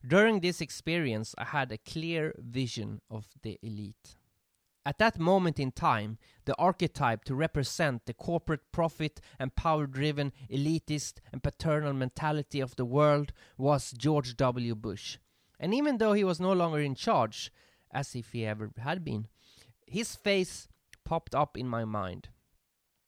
During 0.08 0.40
this 0.40 0.62
experience, 0.62 1.36
I 1.38 1.44
had 1.44 1.70
a 1.74 1.78
clear 1.78 2.34
vision 2.38 3.02
of 3.12 3.28
the 3.42 3.60
elite. 3.62 4.16
At 4.86 4.98
that 5.00 5.20
moment 5.20 5.60
in 5.60 5.74
time, 5.74 6.18
the 6.46 6.56
archetype 6.56 7.26
to 7.26 7.36
represent 7.36 8.06
the 8.06 8.14
corporate 8.14 8.72
profit 8.72 9.20
and 9.38 9.54
power 9.54 9.86
driven 9.86 10.32
elitist 10.50 11.16
and 11.34 11.44
paternal 11.44 11.92
mentality 11.92 12.62
of 12.62 12.78
the 12.78 12.86
world 12.86 13.34
was 13.58 13.92
George 13.92 14.38
W. 14.38 14.76
Bush. 14.76 15.18
And 15.60 15.74
even 15.74 15.98
though 15.98 16.14
he 16.14 16.24
was 16.24 16.40
no 16.40 16.54
longer 16.54 16.80
in 16.80 16.96
charge, 16.96 17.52
as 17.92 18.16
if 18.16 18.32
he 18.32 18.46
ever 18.46 18.72
had 18.78 19.04
been, 19.04 19.28
his 19.86 20.16
face 20.16 20.70
popped 21.04 21.36
up 21.36 21.58
in 21.58 21.68
my 21.68 21.84
mind. 21.84 22.30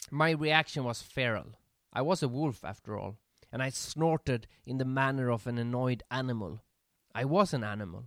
My 0.10 0.32
reaction 0.32 0.84
was 0.84 1.02
feral. 1.02 1.56
I 1.94 2.02
was 2.02 2.24
a 2.24 2.28
wolf 2.28 2.64
after 2.64 2.98
all, 2.98 3.18
and 3.52 3.62
I 3.62 3.70
snorted 3.70 4.48
in 4.66 4.78
the 4.78 4.86
manner 4.86 5.30
of 5.32 5.48
an 5.48 5.58
annoyed 5.58 6.04
animal. 6.10 6.62
I 7.14 7.26
was 7.26 7.54
an 7.54 7.64
animal. 7.64 8.06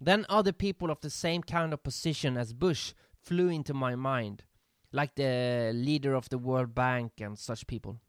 Then 0.00 0.26
other 0.28 0.52
people 0.52 0.90
of 0.90 1.00
the 1.00 1.10
same 1.10 1.42
kind 1.42 1.72
of 1.72 1.82
position 1.82 2.36
as 2.36 2.52
Bush 2.52 2.94
flew 3.22 3.48
into 3.48 3.74
my 3.74 3.94
mind, 3.94 4.44
like 4.92 5.14
the 5.14 5.72
leader 5.74 6.14
of 6.14 6.28
the 6.28 6.38
World 6.38 6.74
Bank 6.74 7.12
and 7.20 7.38
such 7.38 7.66
people. 7.66 8.00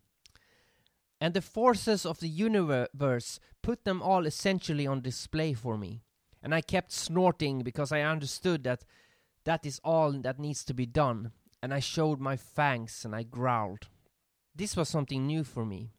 And 1.20 1.34
the 1.34 1.42
forces 1.42 2.06
of 2.06 2.20
the 2.20 2.28
universe 2.28 3.40
put 3.62 3.86
them 3.86 4.02
all 4.02 4.26
essentially 4.26 4.86
on 4.86 5.02
display 5.02 5.54
for 5.54 5.78
me. 5.78 6.04
And 6.44 6.54
I 6.54 6.62
kept 6.62 6.92
snorting 6.92 7.62
because 7.64 7.92
I 7.92 8.02
understood 8.02 8.64
that 8.66 8.84
that 9.46 9.66
is 9.66 9.80
all 9.84 10.12
that 10.12 10.40
needs 10.40 10.64
to 10.66 10.74
be 10.74 10.86
done 10.86 11.32
and 11.62 11.74
I 11.74 11.80
showed 11.80 12.20
my 12.20 12.38
fangs 12.38 13.04
and 13.06 13.16
I 13.16 13.24
growled. 13.24 13.88
This 14.56 14.78
was 14.78 14.88
something 14.88 15.28
new 15.28 15.44
for 15.44 15.66
me. 15.66 15.92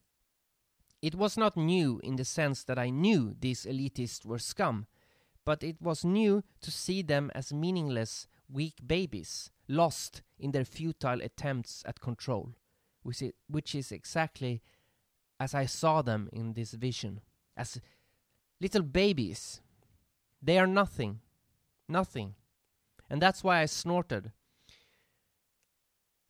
It 1.03 1.15
was 1.15 1.37
not 1.37 1.57
new 1.57 2.01
in 2.03 2.17
the 2.17 2.25
sense 2.25 2.65
that 2.65 2.79
I 2.79 2.91
knew 2.91 3.37
these 3.39 3.67
elitists 3.67 4.25
were 4.25 4.39
scum, 4.39 4.87
but 5.45 5.63
it 5.63 5.81
was 5.81 6.05
new 6.05 6.43
to 6.63 6.71
see 6.71 7.03
them 7.03 7.31
as 7.35 7.53
meaningless, 7.53 8.27
weak 8.51 8.75
babies, 8.85 9.51
lost 9.69 10.23
in 10.39 10.53
their 10.53 10.65
futile 10.65 11.21
attempts 11.21 11.83
at 11.87 12.01
control, 12.01 12.55
which 13.03 13.23
is, 13.23 13.33
which 13.47 13.75
is 13.75 13.93
exactly 13.93 14.63
as 15.39 15.55
I 15.55 15.67
saw 15.67 16.03
them 16.03 16.29
in 16.33 16.55
this 16.55 16.73
vision, 16.73 17.21
as 17.57 17.81
little 18.61 18.83
babies. 18.83 19.61
They 20.43 20.59
are 20.59 20.67
nothing, 20.67 21.21
nothing. 21.89 22.35
And 23.11 23.21
that's 23.21 23.45
why 23.45 23.61
I 23.61 23.67
snorted. 23.67 24.33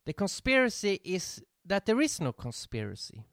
The 0.05 0.13
conspiracy 0.13 0.99
is 1.03 1.41
that 1.67 1.85
there 1.85 2.01
is 2.01 2.19
no 2.19 2.31
conspiracy. 2.31 3.23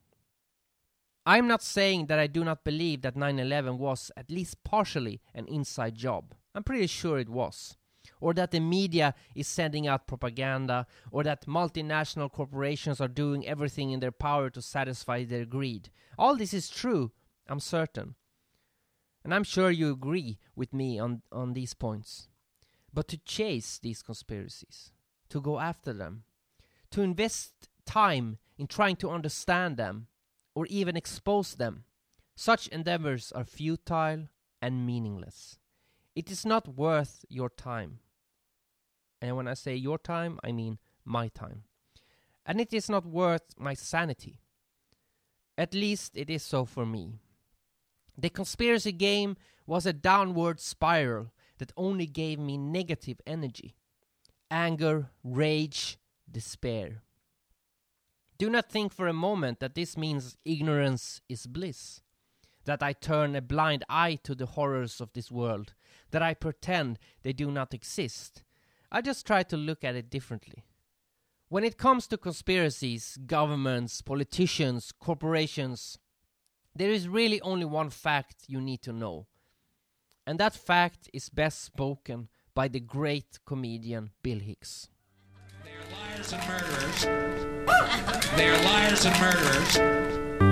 I'm 1.27 1.49
not 1.49 1.63
saying 1.63 2.07
that 2.07 2.19
I 2.19 2.27
do 2.27 2.45
not 2.45 2.65
believe 2.65 3.03
that 3.03 3.17
9 3.17 3.39
11 3.39 3.79
was 3.79 4.11
at 4.17 4.31
least 4.31 4.63
partially 4.63 5.23
an 5.35 5.47
inside 5.47 5.95
job. 5.95 6.35
I'm 6.55 6.65
pretty 6.65 6.87
sure 6.87 7.19
it 7.19 7.31
was. 7.31 7.77
Or 8.21 8.35
that 8.35 8.51
the 8.51 8.61
media 8.61 9.15
is 9.35 9.49
sending 9.49 9.87
out 9.87 10.07
propaganda, 10.07 10.87
or 11.11 11.23
that 11.25 11.47
multinational 11.47 12.31
corporations 12.31 13.01
are 13.01 13.09
doing 13.09 13.47
everything 13.47 13.91
in 13.91 14.01
their 14.01 14.13
power 14.13 14.51
to 14.51 14.61
satisfy 14.61 15.25
their 15.25 15.47
greed. 15.47 15.91
All 16.19 16.37
this 16.37 16.53
is 16.53 16.69
true, 16.69 17.13
I'm 17.49 17.61
certain. 17.61 18.15
And 19.25 19.35
I'm 19.35 19.45
sure 19.45 19.71
you 19.71 19.91
agree 19.91 20.39
with 20.55 20.75
me 20.75 20.99
on, 20.99 21.23
on 21.33 21.55
these 21.55 21.73
points. 21.73 22.29
But 22.93 23.09
to 23.09 23.17
chase 23.17 23.79
these 23.79 24.03
conspiracies, 24.03 24.93
to 25.31 25.41
go 25.41 25.59
after 25.59 25.95
them, 25.95 26.25
to 26.91 27.01
invest 27.01 27.69
time 27.87 28.39
in 28.59 28.67
trying 28.67 28.97
to 28.97 29.11
understand 29.11 29.77
them, 29.77 30.07
or 30.55 30.67
even 30.67 30.97
expose 30.97 31.55
them. 31.55 31.85
Such 32.37 32.69
endeavors 32.69 33.33
are 33.33 33.45
futile 33.45 34.29
and 34.63 34.87
meaningless. 34.87 35.59
It 36.15 36.31
is 36.31 36.47
not 36.47 36.77
worth 36.77 37.25
your 37.29 37.49
time. 37.49 37.99
And 39.21 39.37
when 39.37 39.49
I 39.49 39.55
say 39.55 39.75
your 39.75 39.99
time, 39.99 40.39
I 40.45 40.53
mean 40.53 40.79
my 41.05 41.29
time. 41.29 41.65
And 42.47 42.61
it 42.61 42.73
is 42.73 42.89
not 42.89 43.07
worth 43.07 43.55
my 43.59 43.75
sanity. 43.75 44.41
At 45.57 45.75
least 45.75 46.17
it 46.17 46.31
is 46.31 46.43
so 46.43 46.65
for 46.65 46.85
me. 46.85 47.15
The 48.17 48.31
conspiracy 48.31 48.93
game 48.93 49.37
was 49.67 49.87
a 49.87 49.93
downward 49.93 50.61
spiral 50.61 51.33
that 51.59 51.73
only 51.77 52.07
gave 52.07 52.39
me 52.39 52.59
negative 52.59 53.21
energy 53.27 53.77
anger, 54.51 55.11
rage, 55.25 55.99
despair. 56.31 57.03
Do 58.37 58.51
not 58.51 58.69
think 58.69 58.93
for 58.93 59.07
a 59.07 59.13
moment 59.13 59.61
that 59.61 59.75
this 59.75 59.97
means 59.97 60.37
ignorance 60.45 61.21
is 61.29 61.47
bliss, 61.47 62.01
that 62.65 62.83
I 62.83 62.93
turn 62.93 63.37
a 63.37 63.41
blind 63.41 63.85
eye 63.89 64.19
to 64.25 64.35
the 64.35 64.47
horrors 64.47 65.01
of 65.01 65.13
this 65.13 65.31
world, 65.31 65.75
that 66.11 66.23
I 66.23 66.35
pretend 66.35 66.99
they 67.23 67.33
do 67.33 67.51
not 67.51 67.73
exist. 67.73 68.43
I 68.91 69.01
just 69.01 69.27
try 69.27 69.45
to 69.45 69.57
look 69.57 69.85
at 69.85 69.95
it 69.95 70.11
differently. 70.11 70.65
When 71.49 71.63
it 71.63 71.79
comes 71.79 72.09
to 72.09 72.17
conspiracies, 72.17 73.19
governments, 73.27 74.03
politicians, 74.03 74.93
corporations, 74.99 75.99
there 76.75 76.91
is 76.91 77.09
really 77.09 77.41
only 77.43 77.65
one 77.65 77.91
fact 77.91 78.45
you 78.49 78.61
need 78.61 78.83
to 78.83 78.93
know. 78.93 79.27
And 80.27 80.41
that 80.41 80.55
fact 80.55 81.09
is 81.13 81.29
best 81.29 81.63
spoken 81.63 82.29
by 82.55 82.67
the 82.69 82.81
great 82.81 83.39
comedian 83.47 84.11
Bill 84.23 84.41
Hicks. 84.41 84.89
They 85.65 85.71
are 85.71 86.17
liars 86.17 86.33
and 86.33 86.49
murderers. 86.49 87.54
They 88.37 88.49
are 88.49 88.63
liars 88.65 89.05
and 89.05 89.19
murderers. 89.21 89.75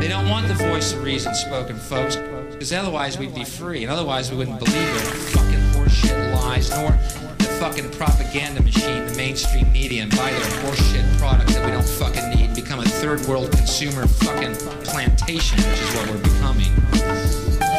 They 0.00 0.08
don't 0.08 0.28
want 0.28 0.48
the 0.48 0.54
voice 0.54 0.92
of 0.92 1.02
reason 1.02 1.34
spoken, 1.34 1.76
folks, 1.76 2.16
because 2.50 2.72
otherwise 2.72 3.18
we'd 3.18 3.34
be 3.34 3.44
free, 3.44 3.82
and 3.82 3.92
otherwise 3.92 4.30
we 4.30 4.36
wouldn't 4.36 4.58
believe 4.58 4.74
their 4.74 5.14
fucking 5.34 5.60
horseshit 5.72 6.34
lies, 6.34 6.70
nor 6.70 6.90
the 7.38 7.56
fucking 7.60 7.90
propaganda 7.92 8.62
machine, 8.62 9.06
the 9.06 9.14
mainstream 9.16 9.70
media, 9.72 10.02
and 10.02 10.10
buy 10.16 10.30
their 10.30 10.62
horseshit 10.62 11.18
product 11.18 11.50
that 11.50 11.64
we 11.64 11.70
don't 11.70 11.84
fucking 11.84 12.30
need, 12.30 12.54
become 12.54 12.80
a 12.80 12.84
third 12.84 13.20
world 13.26 13.50
consumer 13.52 14.06
fucking 14.06 14.54
plantation, 14.84 15.58
which 15.58 15.80
is 15.80 15.94
what 15.94 16.10
we're 16.10 16.22
becoming. 16.22 16.72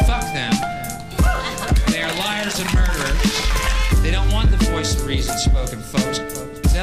Fuck 0.06 0.24
them. 0.34 0.54
They 1.88 2.04
are 2.04 2.14
liars 2.20 2.60
and 2.60 2.74
murderers. 2.74 4.02
They 4.02 4.12
don't 4.12 4.32
want 4.32 4.52
the 4.52 4.58
voice 4.66 4.96
of 4.96 5.06
reason 5.08 5.38
spoken, 5.38 5.80
folks, 5.80 6.20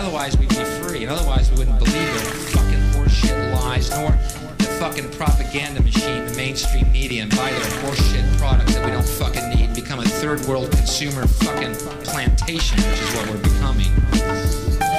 otherwise 0.00 0.36
we'd 0.38 0.48
be 0.48 0.64
free, 0.80 1.02
and 1.02 1.12
otherwise 1.12 1.50
we 1.50 1.58
wouldn't 1.58 1.78
believe 1.78 1.92
their 1.92 2.32
fucking 2.56 2.80
horseshit 2.96 3.54
lies, 3.54 3.90
nor 3.90 4.10
the 4.56 4.64
fucking 4.80 5.10
propaganda 5.10 5.82
machine, 5.82 6.24
the 6.24 6.34
mainstream 6.36 6.90
media, 6.90 7.22
and 7.22 7.30
buy 7.36 7.50
their 7.50 7.70
horseshit 7.84 8.38
products 8.38 8.74
that 8.74 8.84
we 8.84 8.90
don't 8.92 9.04
fucking 9.04 9.50
need, 9.50 9.74
become 9.74 10.00
a 10.00 10.04
third 10.04 10.40
world 10.46 10.70
consumer 10.70 11.26
fucking 11.26 11.74
plantation, 12.04 12.78
which 12.78 13.00
is 13.00 13.14
what 13.14 13.28
we're 13.28 13.42
becoming. 13.42 13.92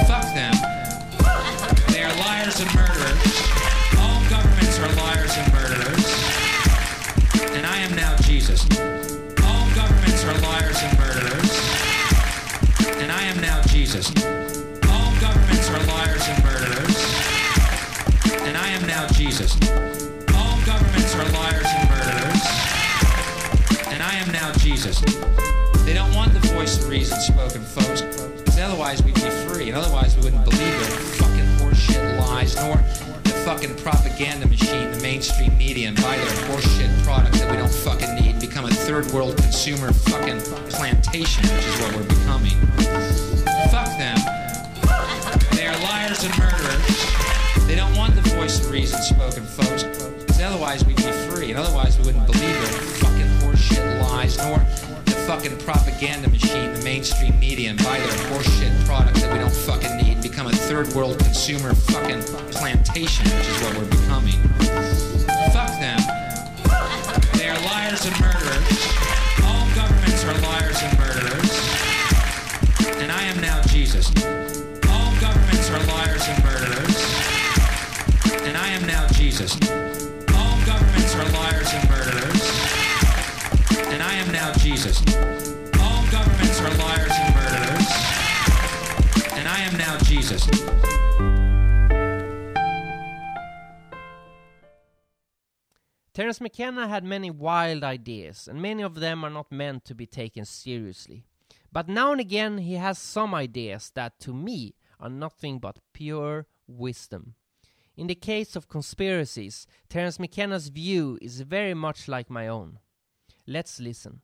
Fuck 0.06 0.22
them. 0.38 0.54
They 1.90 2.04
are 2.04 2.14
liars 2.22 2.60
and 2.60 2.72
murderers. 2.72 3.34
All 3.98 4.22
governments 4.30 4.78
are 4.78 4.92
liars 5.02 5.34
and 5.34 5.52
murderers. 5.52 6.06
And 7.58 7.66
I 7.66 7.78
am 7.78 7.96
now 7.96 8.14
Jesus. 8.18 8.62
All 9.42 9.66
governments 9.74 10.22
are 10.24 10.38
liars 10.38 10.78
and 10.78 10.96
murderers. 10.96 11.50
And 13.02 13.10
I 13.10 13.22
am 13.24 13.40
now 13.40 13.62
Jesus. 13.62 14.12
Liars 15.72 16.28
and 16.28 16.44
murderers. 16.44 16.96
And 18.42 18.56
I 18.56 18.68
am 18.68 18.86
now 18.86 19.06
Jesus. 19.08 19.54
All 20.34 20.60
governments 20.66 21.14
are 21.14 21.24
liars 21.32 21.66
and 21.66 21.88
murderers. 21.88 22.42
And 23.88 24.02
I 24.02 24.14
am 24.16 24.30
now 24.32 24.52
Jesus. 24.58 25.00
They 25.84 25.94
don't 25.94 26.14
want 26.14 26.34
the 26.34 26.46
voice 26.54 26.78
of 26.78 26.88
reason 26.88 27.18
spoken, 27.20 27.62
folks, 27.62 28.02
because 28.02 28.58
otherwise 28.58 29.02
we'd 29.02 29.14
be 29.14 29.20
free, 29.20 29.68
and 29.70 29.76
otherwise 29.78 30.14
we 30.16 30.24
wouldn't 30.24 30.44
believe 30.44 30.60
their 30.60 30.90
fucking 31.18 31.48
horseshit 31.58 32.20
lies, 32.20 32.54
nor 32.56 32.76
the 33.24 33.30
fucking 33.44 33.74
propaganda 33.76 34.46
machine, 34.46 34.90
the 34.92 35.00
mainstream 35.02 35.56
media, 35.56 35.88
and 35.88 35.96
buy 35.96 36.16
their 36.16 36.48
horseshit 36.48 37.02
products 37.02 37.40
that 37.40 37.50
we 37.50 37.56
don't 37.56 37.72
fucking 37.72 38.14
need, 38.14 38.38
become 38.40 38.66
a 38.66 38.70
third 38.70 39.06
world 39.06 39.36
consumer 39.38 39.92
fucking 39.92 40.40
plantation, 40.70 41.42
which 41.44 41.64
is 41.64 41.80
what 41.80 41.96
we're 41.96 42.04
becoming. 42.04 42.58
Fuck 43.70 43.88
them. 43.98 44.41
Liars 46.22 46.38
and 46.38 46.52
murderers. 46.52 47.66
They 47.66 47.74
don't 47.74 47.96
want 47.96 48.14
the 48.14 48.22
voice 48.36 48.60
of 48.60 48.70
reason 48.70 49.00
spoken, 49.02 49.42
folks, 49.42 49.82
because 49.82 50.40
otherwise 50.40 50.84
we'd 50.84 50.96
be 50.96 51.02
free, 51.02 51.50
and 51.50 51.58
otherwise 51.58 51.98
we 51.98 52.06
wouldn't 52.06 52.26
believe 52.26 52.42
their 52.42 52.78
fucking 53.02 53.26
horseshit 53.40 54.02
lies, 54.02 54.36
nor 54.38 54.58
the 55.04 55.18
fucking 55.26 55.58
propaganda 55.58 56.28
machine, 56.28 56.72
the 56.74 56.82
mainstream 56.84 57.38
media, 57.40 57.70
and 57.70 57.78
buy 57.78 57.98
their 57.98 58.30
horseshit 58.30 58.86
product 58.86 59.16
that 59.16 59.32
we 59.32 59.38
don't 59.38 59.52
fucking 59.52 59.96
need, 59.96 60.22
become 60.22 60.46
a 60.46 60.52
third 60.52 60.86
world 60.94 61.18
consumer 61.18 61.74
fucking 61.74 62.22
plantation, 62.52 63.24
which 63.24 63.48
is 63.48 63.62
what 63.62 63.76
we're 63.78 63.90
becoming. 63.90 64.38
Fuck 65.50 65.74
them. 65.80 65.98
They 67.34 67.48
are 67.48 67.58
liars 67.66 68.06
and 68.06 68.14
murderers. 68.20 68.86
All 69.42 69.66
governments 69.74 70.24
are 70.24 70.38
liars 70.38 70.82
and 70.82 70.98
murderers. 70.98 71.50
And 73.02 73.10
I 73.10 73.22
am 73.24 73.40
now 73.40 73.60
Jesus. 73.62 74.12
Are 75.72 75.86
liars 75.86 76.28
and 76.28 76.44
murderers. 76.44 76.96
And 78.46 78.58
I 78.58 78.68
am 78.68 78.86
now 78.86 79.06
Jesus. 79.08 79.54
All 80.34 80.60
governments 80.66 81.14
are 81.14 81.28
liars 81.30 81.68
and 81.72 81.88
murderers. 81.88 82.42
And 83.90 84.02
I 84.02 84.12
am 84.16 84.30
now 84.32 84.52
Jesus. 84.58 85.00
All 85.80 86.04
governments 86.10 86.60
are 86.60 86.74
liars 86.76 87.12
and 87.14 87.34
murderers. 87.34 87.88
And 89.32 89.48
I 89.48 89.60
am 89.60 89.78
now 89.78 89.96
Jesus. 90.00 90.46
Terence 96.12 96.42
McKenna 96.42 96.86
had 96.86 97.02
many 97.02 97.30
wild 97.30 97.82
ideas, 97.82 98.46
and 98.46 98.60
many 98.60 98.82
of 98.82 98.96
them 98.96 99.24
are 99.24 99.30
not 99.30 99.50
meant 99.50 99.86
to 99.86 99.94
be 99.94 100.04
taken 100.04 100.44
seriously. 100.44 101.24
But 101.72 101.88
now 101.88 102.12
and 102.12 102.20
again 102.20 102.58
he 102.58 102.74
has 102.74 102.98
some 102.98 103.34
ideas 103.34 103.90
that, 103.94 104.20
to 104.20 104.34
me, 104.34 104.74
are 105.02 105.10
nothing 105.10 105.58
but 105.58 105.80
pure 105.92 106.46
wisdom. 106.66 107.34
In 107.96 108.06
the 108.06 108.14
case 108.14 108.56
of 108.56 108.68
conspiracies, 108.68 109.66
Terence 109.90 110.18
McKenna's 110.18 110.68
view 110.68 111.18
is 111.20 111.42
very 111.42 111.74
much 111.74 112.08
like 112.08 112.30
my 112.30 112.48
own. 112.48 112.78
Let's 113.46 113.80
listen. 113.80 114.22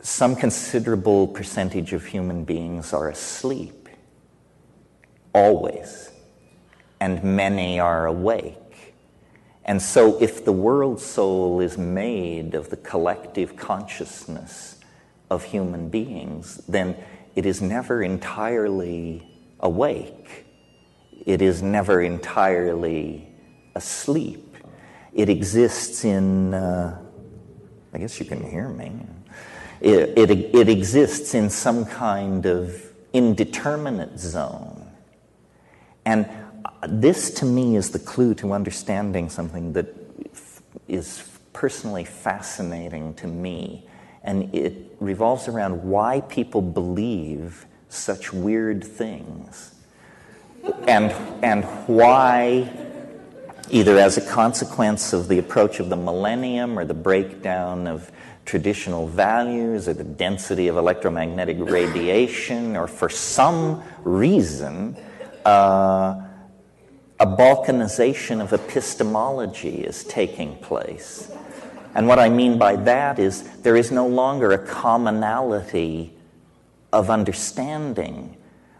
Some 0.00 0.34
considerable 0.34 1.28
percentage 1.28 1.92
of 1.92 2.06
human 2.06 2.44
beings 2.44 2.92
are 2.92 3.10
asleep, 3.10 3.88
always, 5.32 6.10
and 6.98 7.22
many 7.22 7.78
are 7.78 8.06
awake. 8.06 8.94
And 9.64 9.80
so, 9.80 10.20
if 10.20 10.44
the 10.44 10.52
world 10.52 11.00
soul 11.00 11.60
is 11.60 11.78
made 11.78 12.54
of 12.54 12.70
the 12.70 12.76
collective 12.76 13.54
consciousness 13.54 14.80
of 15.30 15.44
human 15.44 15.88
beings, 15.88 16.56
then 16.66 16.96
it 17.36 17.46
is 17.46 17.62
never 17.62 18.02
entirely 18.02 19.31
awake. 19.62 20.46
It 21.24 21.40
is 21.40 21.62
never 21.62 22.02
entirely 22.02 23.28
asleep. 23.74 24.56
It 25.14 25.28
exists 25.28 26.04
in, 26.04 26.54
uh, 26.54 26.98
I 27.92 27.98
guess 27.98 28.18
you 28.18 28.26
can 28.26 28.42
hear 28.42 28.68
me. 28.68 28.92
It, 29.80 30.18
it, 30.18 30.30
it 30.30 30.68
exists 30.68 31.34
in 31.34 31.50
some 31.50 31.84
kind 31.84 32.46
of 32.46 32.92
indeterminate 33.12 34.18
zone. 34.18 34.90
And 36.04 36.28
this 36.88 37.30
to 37.34 37.44
me 37.44 37.76
is 37.76 37.90
the 37.90 37.98
clue 37.98 38.34
to 38.36 38.52
understanding 38.52 39.28
something 39.28 39.72
that 39.74 39.86
is 40.88 41.28
personally 41.52 42.04
fascinating 42.04 43.14
to 43.14 43.26
me, 43.26 43.86
and 44.24 44.52
it 44.54 44.96
revolves 45.00 45.48
around 45.48 45.82
why 45.82 46.20
people 46.22 46.62
believe 46.62 47.66
such 47.92 48.32
weird 48.32 48.82
things, 48.84 49.74
and 50.86 51.10
and 51.42 51.64
why 51.86 52.70
either 53.70 53.98
as 53.98 54.18
a 54.18 54.20
consequence 54.20 55.12
of 55.12 55.28
the 55.28 55.38
approach 55.38 55.80
of 55.80 55.88
the 55.88 55.96
millennium 55.96 56.78
or 56.78 56.84
the 56.84 56.94
breakdown 56.94 57.86
of 57.86 58.12
traditional 58.44 59.06
values 59.06 59.88
or 59.88 59.94
the 59.94 60.04
density 60.04 60.68
of 60.68 60.76
electromagnetic 60.76 61.56
radiation 61.60 62.76
or 62.76 62.86
for 62.86 63.08
some 63.08 63.82
reason 64.04 64.96
uh, 65.46 66.20
a 67.20 67.26
balkanization 67.26 68.42
of 68.42 68.52
epistemology 68.52 69.84
is 69.84 70.04
taking 70.04 70.56
place. 70.56 71.30
And 71.94 72.08
what 72.08 72.18
I 72.18 72.28
mean 72.28 72.58
by 72.58 72.76
that 72.76 73.18
is 73.18 73.42
there 73.60 73.76
is 73.76 73.92
no 73.92 74.06
longer 74.06 74.52
a 74.52 74.58
commonality 74.58 76.12
of 76.92 77.10
understanding. 77.10 78.36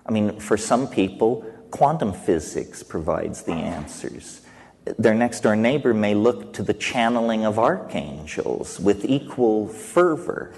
I 0.07 0.13
mean, 0.13 0.39
for 0.39 0.57
some 0.57 0.87
people, 0.89 1.45
quantum 1.71 2.13
physics 2.13 2.83
provides 2.83 3.43
the 3.43 3.53
answers 3.53 4.43
their 4.85 5.15
next 5.15 5.41
door 5.41 5.57
neighbor 5.57 5.95
may 5.95 6.15
look 6.15 6.53
to 6.55 6.63
the 6.63 6.75
channeling 6.75 7.45
of 7.45 7.59
archangels 7.59 8.81
with 8.81 9.05
equal 9.05 9.69
fervor. 9.69 10.53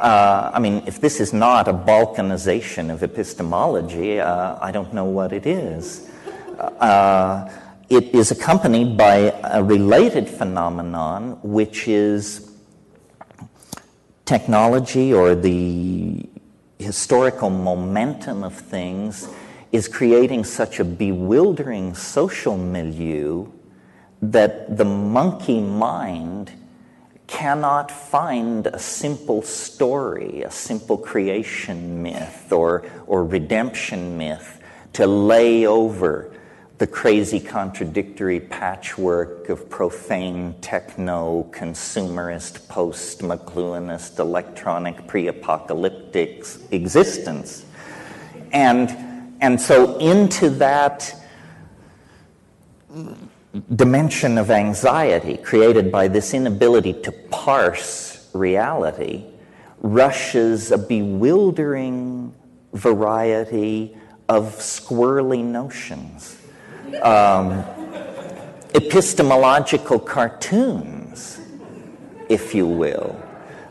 Uh, 0.00 0.50
I 0.52 0.58
mean, 0.58 0.82
if 0.86 1.00
this 1.00 1.20
is 1.20 1.32
not 1.32 1.68
a 1.68 1.72
balkanization 1.72 2.90
of 2.90 3.02
epistemology, 3.02 4.20
uh, 4.20 4.58
I 4.60 4.72
don't 4.72 4.92
know 4.92 5.04
what 5.04 5.32
it 5.32 5.46
is. 5.46 6.10
Uh, 6.58 7.50
it 7.88 8.14
is 8.14 8.30
accompanied 8.30 8.96
by 8.96 9.34
a 9.44 9.62
related 9.62 10.28
phenomenon, 10.28 11.38
which 11.42 11.88
is 11.88 12.52
technology 14.24 15.12
or 15.12 15.34
the 15.34 16.26
historical 16.82 17.50
momentum 17.50 18.44
of 18.44 18.54
things 18.54 19.28
is 19.72 19.88
creating 19.88 20.44
such 20.44 20.80
a 20.80 20.84
bewildering 20.84 21.94
social 21.94 22.58
milieu 22.58 23.46
that 24.20 24.76
the 24.76 24.84
monkey 24.84 25.60
mind 25.60 26.52
cannot 27.26 27.90
find 27.90 28.66
a 28.66 28.78
simple 28.78 29.40
story, 29.40 30.42
a 30.42 30.50
simple 30.50 30.98
creation 30.98 32.02
myth 32.02 32.52
or, 32.52 32.84
or 33.06 33.24
redemption 33.24 34.18
myth 34.18 34.60
to 34.92 35.06
lay 35.06 35.66
over 35.66 36.30
the 36.82 36.86
crazy 36.88 37.38
contradictory 37.38 38.40
patchwork 38.40 39.48
of 39.48 39.70
profane 39.70 40.52
techno 40.60 41.48
consumerist 41.52 42.66
post 42.66 43.20
McLuhanist 43.20 44.18
electronic 44.18 45.06
pre 45.06 45.28
apocalyptic 45.28 46.44
existence. 46.72 47.64
And 48.52 48.90
and 49.40 49.60
so, 49.60 49.96
into 49.98 50.50
that 50.50 51.14
dimension 53.76 54.36
of 54.36 54.50
anxiety 54.50 55.36
created 55.36 55.92
by 55.92 56.08
this 56.08 56.34
inability 56.34 56.94
to 57.02 57.12
parse 57.30 58.28
reality 58.34 59.24
rushes 59.82 60.72
a 60.72 60.78
bewildering 60.78 62.34
variety 62.72 63.96
of 64.28 64.56
squirrely 64.56 65.44
notions, 65.44 66.41
um, 67.00 67.64
epistemological 68.74 69.98
cartoons, 69.98 71.40
if 72.28 72.54
you 72.54 72.66
will, 72.66 73.20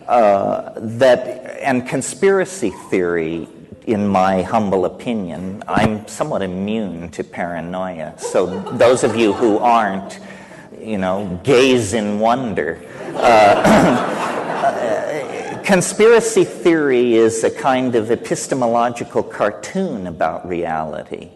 uh, 0.07 0.73
that 0.77 1.60
and 1.62 1.88
conspiracy 1.88 2.71
theory 2.89 3.47
in 3.86 4.07
my 4.07 4.41
humble 4.41 4.86
opinion, 4.86 5.63
I'm 5.67 6.07
somewhat 6.07 6.41
immune 6.41 7.10
to 7.12 7.23
paranoia. 7.23 8.13
So 8.17 8.62
those 8.71 9.03
of 9.03 9.15
you 9.15 9.34
who 9.34 9.57
aren't, 9.57 10.19
you 10.79 10.97
know, 10.97 11.39
gaze 11.43 11.93
in 11.93 12.19
wonder. 12.19 12.79
Uh, 13.15 14.12
conspiracy 15.65 16.43
theory 16.43 17.15
is 17.15 17.43
a 17.43 17.51
kind 17.51 17.95
of 17.95 18.12
epistemological 18.12 19.23
cartoon 19.23 20.07
about 20.07 20.47
reality. 20.47 21.31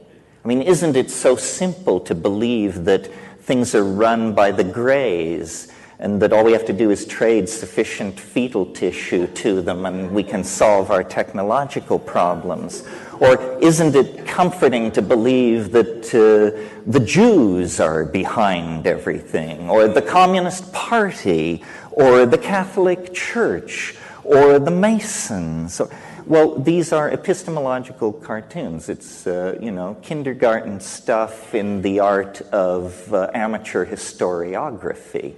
I 0.46 0.48
mean, 0.48 0.62
isn't 0.62 0.96
it 0.96 1.10
so 1.10 1.36
simple 1.36 2.00
to 2.02 2.14
believe 2.14 2.86
that 2.86 3.08
things 3.40 3.74
are 3.74 3.84
run 3.84 4.36
by 4.36 4.52
the 4.52 4.64
Greys 4.64 5.72
and 5.98 6.22
that 6.22 6.32
all 6.34 6.44
we 6.44 6.52
have 6.52 6.66
to 6.66 6.74
do 6.74 6.92
is 6.92 7.04
trade 7.08 7.50
sufficient 7.50 8.20
fetal 8.20 8.68
tissue 8.68 9.26
to 9.26 9.64
them 9.64 9.88
and 9.88 10.12
we 10.12 10.22
can 10.22 10.44
solve 10.44 10.92
our 10.92 11.04
technological 11.04 11.98
problems? 11.98 12.84
Or 13.20 13.58
isn't 13.60 13.96
it 13.96 14.28
comforting 14.28 14.92
to 14.92 15.02
believe 15.02 15.72
that 15.72 16.14
uh, 16.14 16.56
the 16.86 17.00
Jews 17.00 17.80
are 17.80 18.06
behind 18.06 18.86
everything, 18.86 19.68
or 19.68 19.88
the 19.88 20.02
Communist 20.04 20.72
Party, 20.72 21.64
or 21.90 22.28
the 22.28 22.38
Catholic 22.38 23.16
Church, 23.16 23.96
or 24.24 24.60
the 24.60 24.70
Masons? 24.70 25.82
Well, 26.28 26.58
these 26.58 26.92
are 26.92 27.08
epistemological 27.12 28.12
cartoons. 28.12 28.90
It's, 28.90 29.28
uh, 29.28 29.60
you 29.62 29.70
know, 29.70 29.96
kindergarten 30.02 30.80
stuff 30.80 31.54
in 31.54 31.84
the 31.84 32.00
art 32.00 32.42
of 32.52 33.14
uh, 33.14 33.30
amateur 33.36 33.86
historiography. 33.86 35.36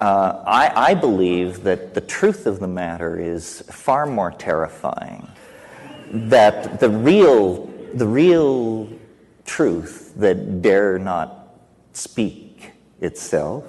Uh, 0.00 0.40
I, 0.46 0.90
I 0.90 0.94
believe 0.94 1.64
that 1.64 1.94
the 1.94 2.00
truth 2.00 2.46
of 2.46 2.60
the 2.60 2.68
matter 2.68 3.18
is 3.18 3.62
far 3.62 4.06
more 4.06 4.30
terrifying. 4.30 5.26
That 6.12 6.78
the 6.78 6.90
real, 6.90 7.66
the 7.94 8.06
real 8.06 8.88
truth 9.44 10.12
that 10.14 10.62
dare 10.62 11.00
not 11.00 11.56
speak 11.92 12.70
itself 13.00 13.64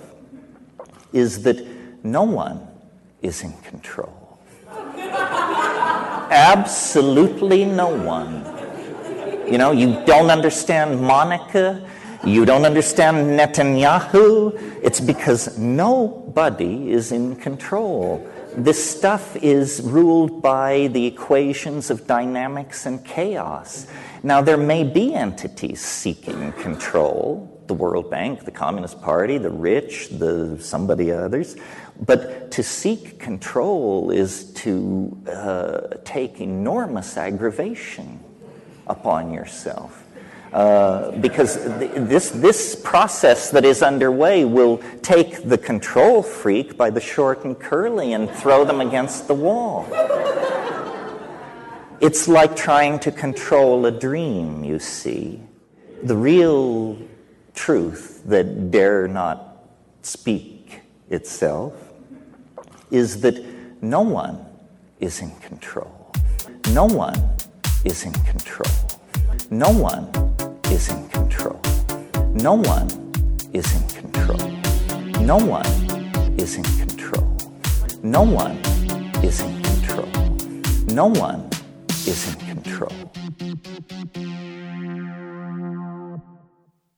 is 1.11 1.41
that 1.41 1.65
no 2.03 2.21
one 2.21 2.67
is 3.23 3.41
in 3.41 3.53
control. 3.63 4.37
Absolutely 6.31 7.65
no 7.65 7.89
one. 7.89 8.45
You 9.51 9.57
know, 9.57 9.73
you 9.73 10.01
don't 10.05 10.31
understand 10.31 11.01
Monica, 11.01 11.85
you 12.23 12.45
don't 12.45 12.63
understand 12.63 13.37
Netanyahu? 13.37 14.79
It's 14.81 15.01
because 15.01 15.57
nobody 15.57 16.89
is 16.93 17.11
in 17.11 17.35
control. 17.35 18.25
This 18.55 18.81
stuff 18.81 19.35
is 19.35 19.81
ruled 19.81 20.41
by 20.41 20.87
the 20.93 21.05
equations 21.05 21.89
of 21.89 22.07
dynamics 22.07 22.85
and 22.85 23.03
chaos. 23.03 23.87
Now, 24.23 24.41
there 24.41 24.55
may 24.55 24.85
be 24.85 25.13
entities 25.13 25.81
seeking 25.81 26.53
control 26.53 27.51
the 27.71 27.73
World 27.73 28.09
Bank, 28.09 28.43
the 28.43 28.51
Communist 28.51 29.01
Party, 29.01 29.37
the 29.37 29.49
rich, 29.49 30.09
the 30.09 30.57
somebody 30.59 31.09
others. 31.09 31.55
But 32.05 32.51
to 32.51 32.63
seek 32.63 33.19
control 33.19 34.09
is 34.09 34.45
to 34.55 35.17
uh, 35.31 35.81
take 36.03 36.41
enormous 36.41 37.15
aggravation 37.15 38.19
upon 38.87 39.31
yourself. 39.31 40.03
Uh, 40.51 41.11
because 41.19 41.63
th- 41.79 41.91
this, 41.95 42.29
this 42.31 42.75
process 42.75 43.51
that 43.51 43.63
is 43.63 43.81
underway 43.81 44.43
will 44.43 44.81
take 45.01 45.47
the 45.47 45.57
control 45.57 46.21
freak 46.21 46.75
by 46.75 46.89
the 46.89 46.99
short 46.99 47.45
and 47.45 47.57
curly 47.57 48.11
and 48.11 48.29
throw 48.29 48.65
them 48.65 48.81
against 48.81 49.27
the 49.27 49.33
wall. 49.33 49.87
It's 52.01 52.27
like 52.27 52.55
trying 52.55 52.99
to 52.99 53.11
control 53.11 53.85
a 53.85 53.91
dream, 53.91 54.65
you 54.65 54.79
see. 54.79 55.39
The 56.03 56.17
real 56.17 56.97
truth 57.53 58.23
that 58.25 58.71
dare 58.71 59.07
not 59.07 59.63
speak 60.01 60.81
itself 61.09 61.90
is 62.91 63.21
that 63.21 63.41
no 63.81 64.01
one 64.01 64.37
is 64.99 65.21
in 65.21 65.31
control. 65.39 66.11
No 66.73 66.85
one 66.85 67.15
is 67.85 68.03
in 68.03 68.11
control. 68.11 68.69
No 69.49 69.69
one 69.71 70.09
is 70.65 70.89
in 70.89 71.07
control. 71.09 71.59
No 72.33 72.53
one 72.55 72.87
is 73.53 73.73
in 73.73 73.87
control. 73.89 74.37
No 75.21 75.37
one 75.37 75.65
is 76.37 76.55
in 76.55 76.63
control. 76.63 77.37
No 78.03 78.23
one 78.23 78.57
is 79.23 79.41
in 79.41 79.61
control. 79.63 80.07
No 80.87 81.07
one 81.07 81.49
is 82.05 82.27
in 82.27 82.39
control. 82.47 82.91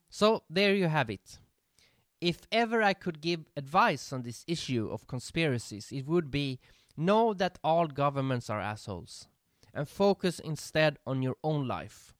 So 0.09 0.43
there 0.49 0.73
you 0.73 0.87
have 0.87 1.09
it. 1.09 1.39
If 2.25 2.39
ever 2.53 2.81
I 2.81 2.93
could 2.93 3.19
give 3.19 3.49
advice 3.57 4.13
on 4.13 4.21
this 4.21 4.45
issue 4.47 4.87
of 4.89 5.07
conspiracies, 5.07 5.91
it 5.91 6.07
would 6.07 6.31
be 6.31 6.61
know 6.95 7.33
that 7.33 7.59
all 7.65 7.87
governments 7.87 8.49
are 8.49 8.61
assholes 8.61 9.27
and 9.73 9.89
focus 9.89 10.39
instead 10.39 10.99
on 11.05 11.21
your 11.21 11.35
own 11.43 11.67
life. 11.67 12.13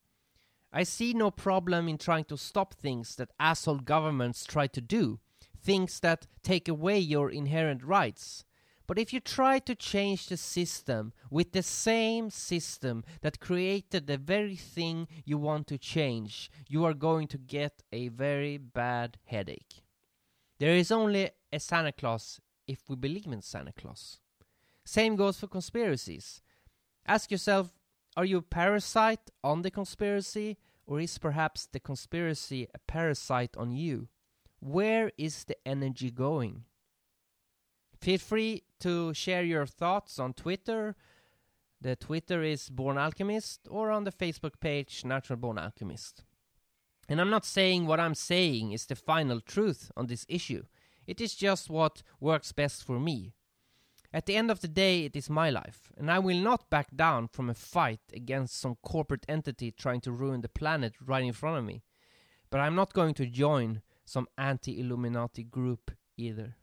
I 0.73 0.83
see 0.83 1.13
no 1.13 1.31
problem 1.31 1.87
in 1.87 1.97
trying 1.97 2.25
to 2.25 2.37
stop 2.37 2.73
things 2.73 3.15
that 3.15 3.31
asshole 3.39 3.79
governments 3.79 4.43
try 4.43 4.67
to 4.67 4.81
do. 4.81 5.19
things 5.63 5.99
that 6.01 6.27
take 6.43 6.67
away 6.67 6.99
your 6.99 7.29
inherent 7.31 7.83
rights. 7.83 8.45
But 8.85 8.99
if 8.99 9.13
you 9.13 9.21
try 9.21 9.59
to 9.59 9.75
change 9.75 10.27
the 10.27 10.37
system 10.37 11.13
with 11.29 11.53
the 11.53 11.63
same 11.63 12.29
system 12.29 13.03
that 13.21 13.39
created 13.39 14.07
the 14.07 14.17
very 14.17 14.57
thing 14.57 15.07
you 15.23 15.37
want 15.37 15.67
to 15.67 15.77
change, 15.77 16.51
you 16.67 16.83
are 16.83 16.93
going 16.93 17.27
to 17.27 17.37
get 17.37 17.81
a 17.93 18.09
very 18.09 18.57
bad 18.57 19.17
headache. 19.23 19.81
There 20.63 20.78
is 20.78 20.93
only 20.93 21.30
a 21.52 21.60
Santa 21.60 21.91
Claus 21.91 22.39
if 22.65 22.88
we 22.88 22.95
believe 22.95 23.26
in 23.26 23.41
Santa 23.41 23.73
Claus. 23.73 24.21
Same 24.86 25.17
goes 25.17 25.38
for 25.38 25.47
conspiracies. 25.47 26.41
Ask 27.06 27.32
yourself 27.32 27.73
are 28.15 28.23
you 28.23 28.38
a 28.38 28.41
parasite 28.41 29.30
on 29.43 29.63
the 29.63 29.69
conspiracy, 29.69 30.58
or 30.88 31.02
is 31.02 31.17
perhaps 31.17 31.65
the 31.65 31.82
conspiracy 31.82 32.69
a 32.73 32.80
parasite 32.80 33.58
on 33.58 33.73
you? 33.73 34.08
Where 34.62 35.12
is 35.17 35.43
the 35.43 35.58
energy 35.67 36.12
going? 36.12 36.63
Feel 37.99 38.19
free 38.19 38.63
to 38.80 39.13
share 39.13 39.43
your 39.43 39.65
thoughts 39.65 40.17
on 40.17 40.32
Twitter. 40.32 40.95
The 41.82 41.97
Twitter 41.97 42.41
is 42.41 42.69
Born 42.69 42.97
Alchemist, 42.97 43.67
or 43.69 43.91
on 43.91 44.06
the 44.06 44.13
Facebook 44.13 44.62
page 44.62 45.04
Natural 45.04 45.36
Born 45.36 45.58
Alchemist. 45.58 46.23
And 47.09 47.19
I'm 47.19 47.29
not 47.29 47.45
saying 47.45 47.85
what 47.85 47.99
I'm 47.99 48.15
saying 48.15 48.71
is 48.71 48.85
the 48.85 48.95
final 48.95 49.41
truth 49.41 49.91
on 49.97 50.07
this 50.07 50.25
issue. 50.29 50.63
It 51.05 51.19
is 51.19 51.35
just 51.35 51.69
what 51.69 52.01
works 52.19 52.51
best 52.51 52.83
for 52.83 52.99
me. 52.99 53.33
At 54.13 54.27
the 54.27 54.35
end 54.35 54.51
of 54.51 54.61
the 54.61 54.67
day, 54.67 55.05
it 55.05 55.15
is 55.15 55.29
my 55.29 55.49
life, 55.49 55.91
and 55.97 56.11
I 56.11 56.19
will 56.19 56.37
not 56.37 56.69
back 56.69 56.95
down 56.95 57.27
from 57.27 57.49
a 57.49 57.55
fight 57.55 58.01
against 58.13 58.59
some 58.59 58.77
corporate 58.83 59.25
entity 59.27 59.71
trying 59.71 60.01
to 60.01 60.11
ruin 60.11 60.41
the 60.41 60.49
planet 60.49 60.93
right 61.03 61.23
in 61.23 61.33
front 61.33 61.57
of 61.57 61.65
me. 61.65 61.81
But 62.51 62.61
I'm 62.61 62.75
not 62.75 62.93
going 62.93 63.15
to 63.15 63.25
join 63.25 63.81
some 64.05 64.27
anti 64.37 64.79
Illuminati 64.79 65.43
group 65.43 65.91
either. 66.15 66.57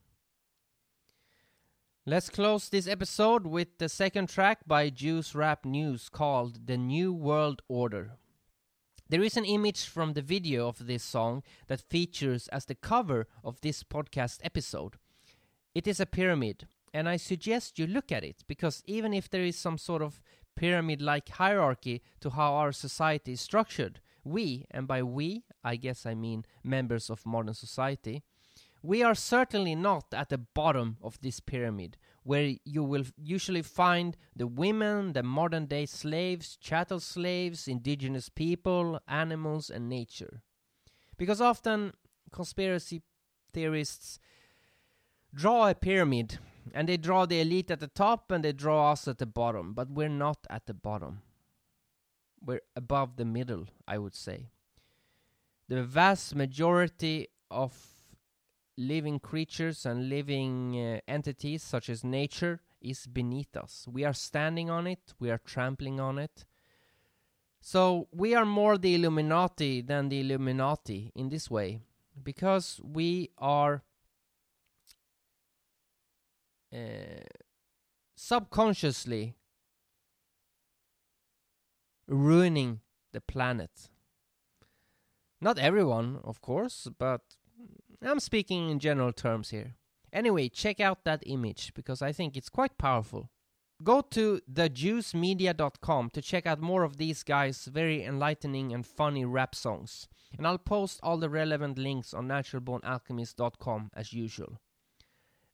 Let's 2.06 2.30
close 2.30 2.68
this 2.68 2.86
episode 2.86 3.46
with 3.46 3.78
the 3.78 3.88
second 3.88 4.28
track 4.28 4.60
by 4.66 4.88
Juice 4.88 5.34
Rap 5.34 5.64
News 5.64 6.08
called 6.08 6.66
The 6.66 6.78
New 6.78 7.12
World 7.12 7.62
Order. 7.68 8.12
There 9.10 9.24
is 9.24 9.36
an 9.36 9.44
image 9.44 9.86
from 9.86 10.12
the 10.12 10.22
video 10.22 10.68
of 10.68 10.86
this 10.86 11.02
song 11.02 11.42
that 11.66 11.80
features 11.80 12.46
as 12.52 12.66
the 12.66 12.76
cover 12.76 13.26
of 13.42 13.60
this 13.60 13.82
podcast 13.82 14.38
episode. 14.44 14.98
It 15.74 15.88
is 15.88 15.98
a 15.98 16.06
pyramid, 16.06 16.68
and 16.94 17.08
I 17.08 17.16
suggest 17.16 17.76
you 17.76 17.88
look 17.88 18.12
at 18.12 18.22
it 18.22 18.44
because 18.46 18.84
even 18.86 19.12
if 19.12 19.28
there 19.28 19.42
is 19.42 19.56
some 19.56 19.78
sort 19.78 20.00
of 20.00 20.22
pyramid 20.54 21.02
like 21.02 21.28
hierarchy 21.28 22.02
to 22.20 22.30
how 22.30 22.54
our 22.54 22.70
society 22.70 23.32
is 23.32 23.40
structured, 23.40 24.00
we, 24.22 24.66
and 24.70 24.86
by 24.86 25.02
we, 25.02 25.42
I 25.64 25.74
guess 25.74 26.06
I 26.06 26.14
mean 26.14 26.44
members 26.62 27.10
of 27.10 27.26
modern 27.26 27.54
society, 27.54 28.22
we 28.80 29.02
are 29.02 29.16
certainly 29.16 29.74
not 29.74 30.04
at 30.12 30.28
the 30.28 30.38
bottom 30.38 30.98
of 31.02 31.20
this 31.20 31.40
pyramid, 31.40 31.96
where 32.22 32.54
you 32.64 32.82
will 32.82 33.04
usually 33.16 33.62
find 33.62 34.16
the 34.36 34.46
women, 34.46 35.12
the 35.14 35.22
modern 35.22 35.66
day 35.66 35.86
slaves, 35.86 36.56
chattel 36.56 37.00
slaves, 37.00 37.66
indigenous 37.66 38.28
people, 38.28 39.00
animals, 39.08 39.70
and 39.70 39.88
nature. 39.88 40.42
Because 41.16 41.40
often 41.40 41.92
conspiracy 42.32 43.02
theorists 43.52 44.18
draw 45.34 45.68
a 45.68 45.74
pyramid 45.74 46.38
and 46.74 46.88
they 46.88 46.96
draw 46.96 47.26
the 47.26 47.40
elite 47.40 47.70
at 47.70 47.80
the 47.80 47.88
top 47.88 48.30
and 48.30 48.44
they 48.44 48.52
draw 48.52 48.92
us 48.92 49.08
at 49.08 49.18
the 49.18 49.26
bottom, 49.26 49.72
but 49.72 49.90
we're 49.90 50.08
not 50.08 50.46
at 50.48 50.66
the 50.66 50.74
bottom. 50.74 51.22
We're 52.44 52.60
above 52.76 53.16
the 53.16 53.24
middle, 53.24 53.66
I 53.86 53.98
would 53.98 54.14
say. 54.14 54.50
The 55.68 55.82
vast 55.82 56.34
majority 56.34 57.28
of 57.50 57.99
living 58.80 59.20
creatures 59.20 59.84
and 59.84 60.08
living 60.08 60.74
uh, 60.74 61.00
entities, 61.06 61.62
such 61.62 61.90
as 61.90 62.02
nature, 62.02 62.60
is 62.80 63.06
beneath 63.06 63.54
us. 63.56 63.86
We 63.90 64.04
are 64.04 64.14
standing 64.14 64.70
on 64.70 64.86
it, 64.86 65.12
we 65.18 65.30
are 65.30 65.38
trampling 65.38 66.00
on 66.00 66.18
it. 66.18 66.46
So 67.60 68.08
we 68.10 68.34
are 68.34 68.46
more 68.46 68.78
the 68.78 68.94
Illuminati 68.94 69.82
than 69.82 70.08
the 70.08 70.20
Illuminati 70.20 71.12
in 71.14 71.28
this 71.28 71.50
way, 71.50 71.80
because 72.22 72.80
we 72.82 73.30
are 73.36 73.82
uh, 76.72 77.26
subconsciously 78.16 79.34
ruining 82.08 82.80
the 83.12 83.20
planet. 83.20 83.90
Not 85.38 85.58
everyone, 85.58 86.20
of 86.24 86.40
course, 86.40 86.88
but 86.98 87.22
I'm 88.02 88.20
speaking 88.20 88.70
in 88.70 88.78
general 88.78 89.12
terms 89.12 89.50
here. 89.50 89.74
Anyway, 90.12 90.48
check 90.48 90.80
out 90.80 91.04
that 91.04 91.22
image 91.26 91.72
because 91.74 92.02
I 92.02 92.12
think 92.12 92.36
it's 92.36 92.48
quite 92.48 92.78
powerful. 92.78 93.30
Go 93.82 94.02
to 94.02 94.40
thejuicemedia.com 94.52 96.10
to 96.10 96.20
check 96.20 96.46
out 96.46 96.60
more 96.60 96.82
of 96.82 96.98
these 96.98 97.22
guys' 97.22 97.64
very 97.64 98.04
enlightening 98.04 98.72
and 98.74 98.86
funny 98.86 99.24
rap 99.24 99.54
songs. 99.54 100.08
And 100.36 100.46
I'll 100.46 100.58
post 100.58 101.00
all 101.02 101.16
the 101.16 101.30
relevant 101.30 101.78
links 101.78 102.12
on 102.12 102.28
naturalbornalchemist.com 102.28 103.90
as 103.94 104.12
usual. 104.12 104.60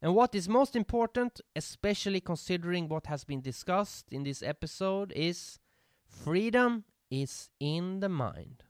And 0.02 0.14
what 0.14 0.34
is 0.34 0.48
most 0.48 0.76
important, 0.76 1.40
especially 1.54 2.20
considering 2.20 2.88
what 2.88 3.06
has 3.06 3.24
been 3.24 3.40
discussed 3.40 4.12
in 4.12 4.24
this 4.24 4.42
episode, 4.42 5.12
is 5.14 5.58
freedom 6.06 6.84
is 7.10 7.48
in 7.60 8.00
the 8.00 8.08
mind. 8.08 8.64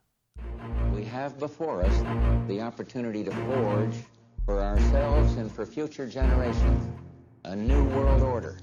Have 1.12 1.38
before 1.38 1.82
us 1.82 2.04
the 2.48 2.60
opportunity 2.60 3.24
to 3.24 3.30
forge 3.30 3.96
for 4.44 4.60
ourselves 4.60 5.36
and 5.36 5.50
for 5.50 5.64
future 5.64 6.06
generations 6.06 6.88
a 7.44 7.56
new 7.56 7.84
world 7.84 8.22
order. 8.22 8.58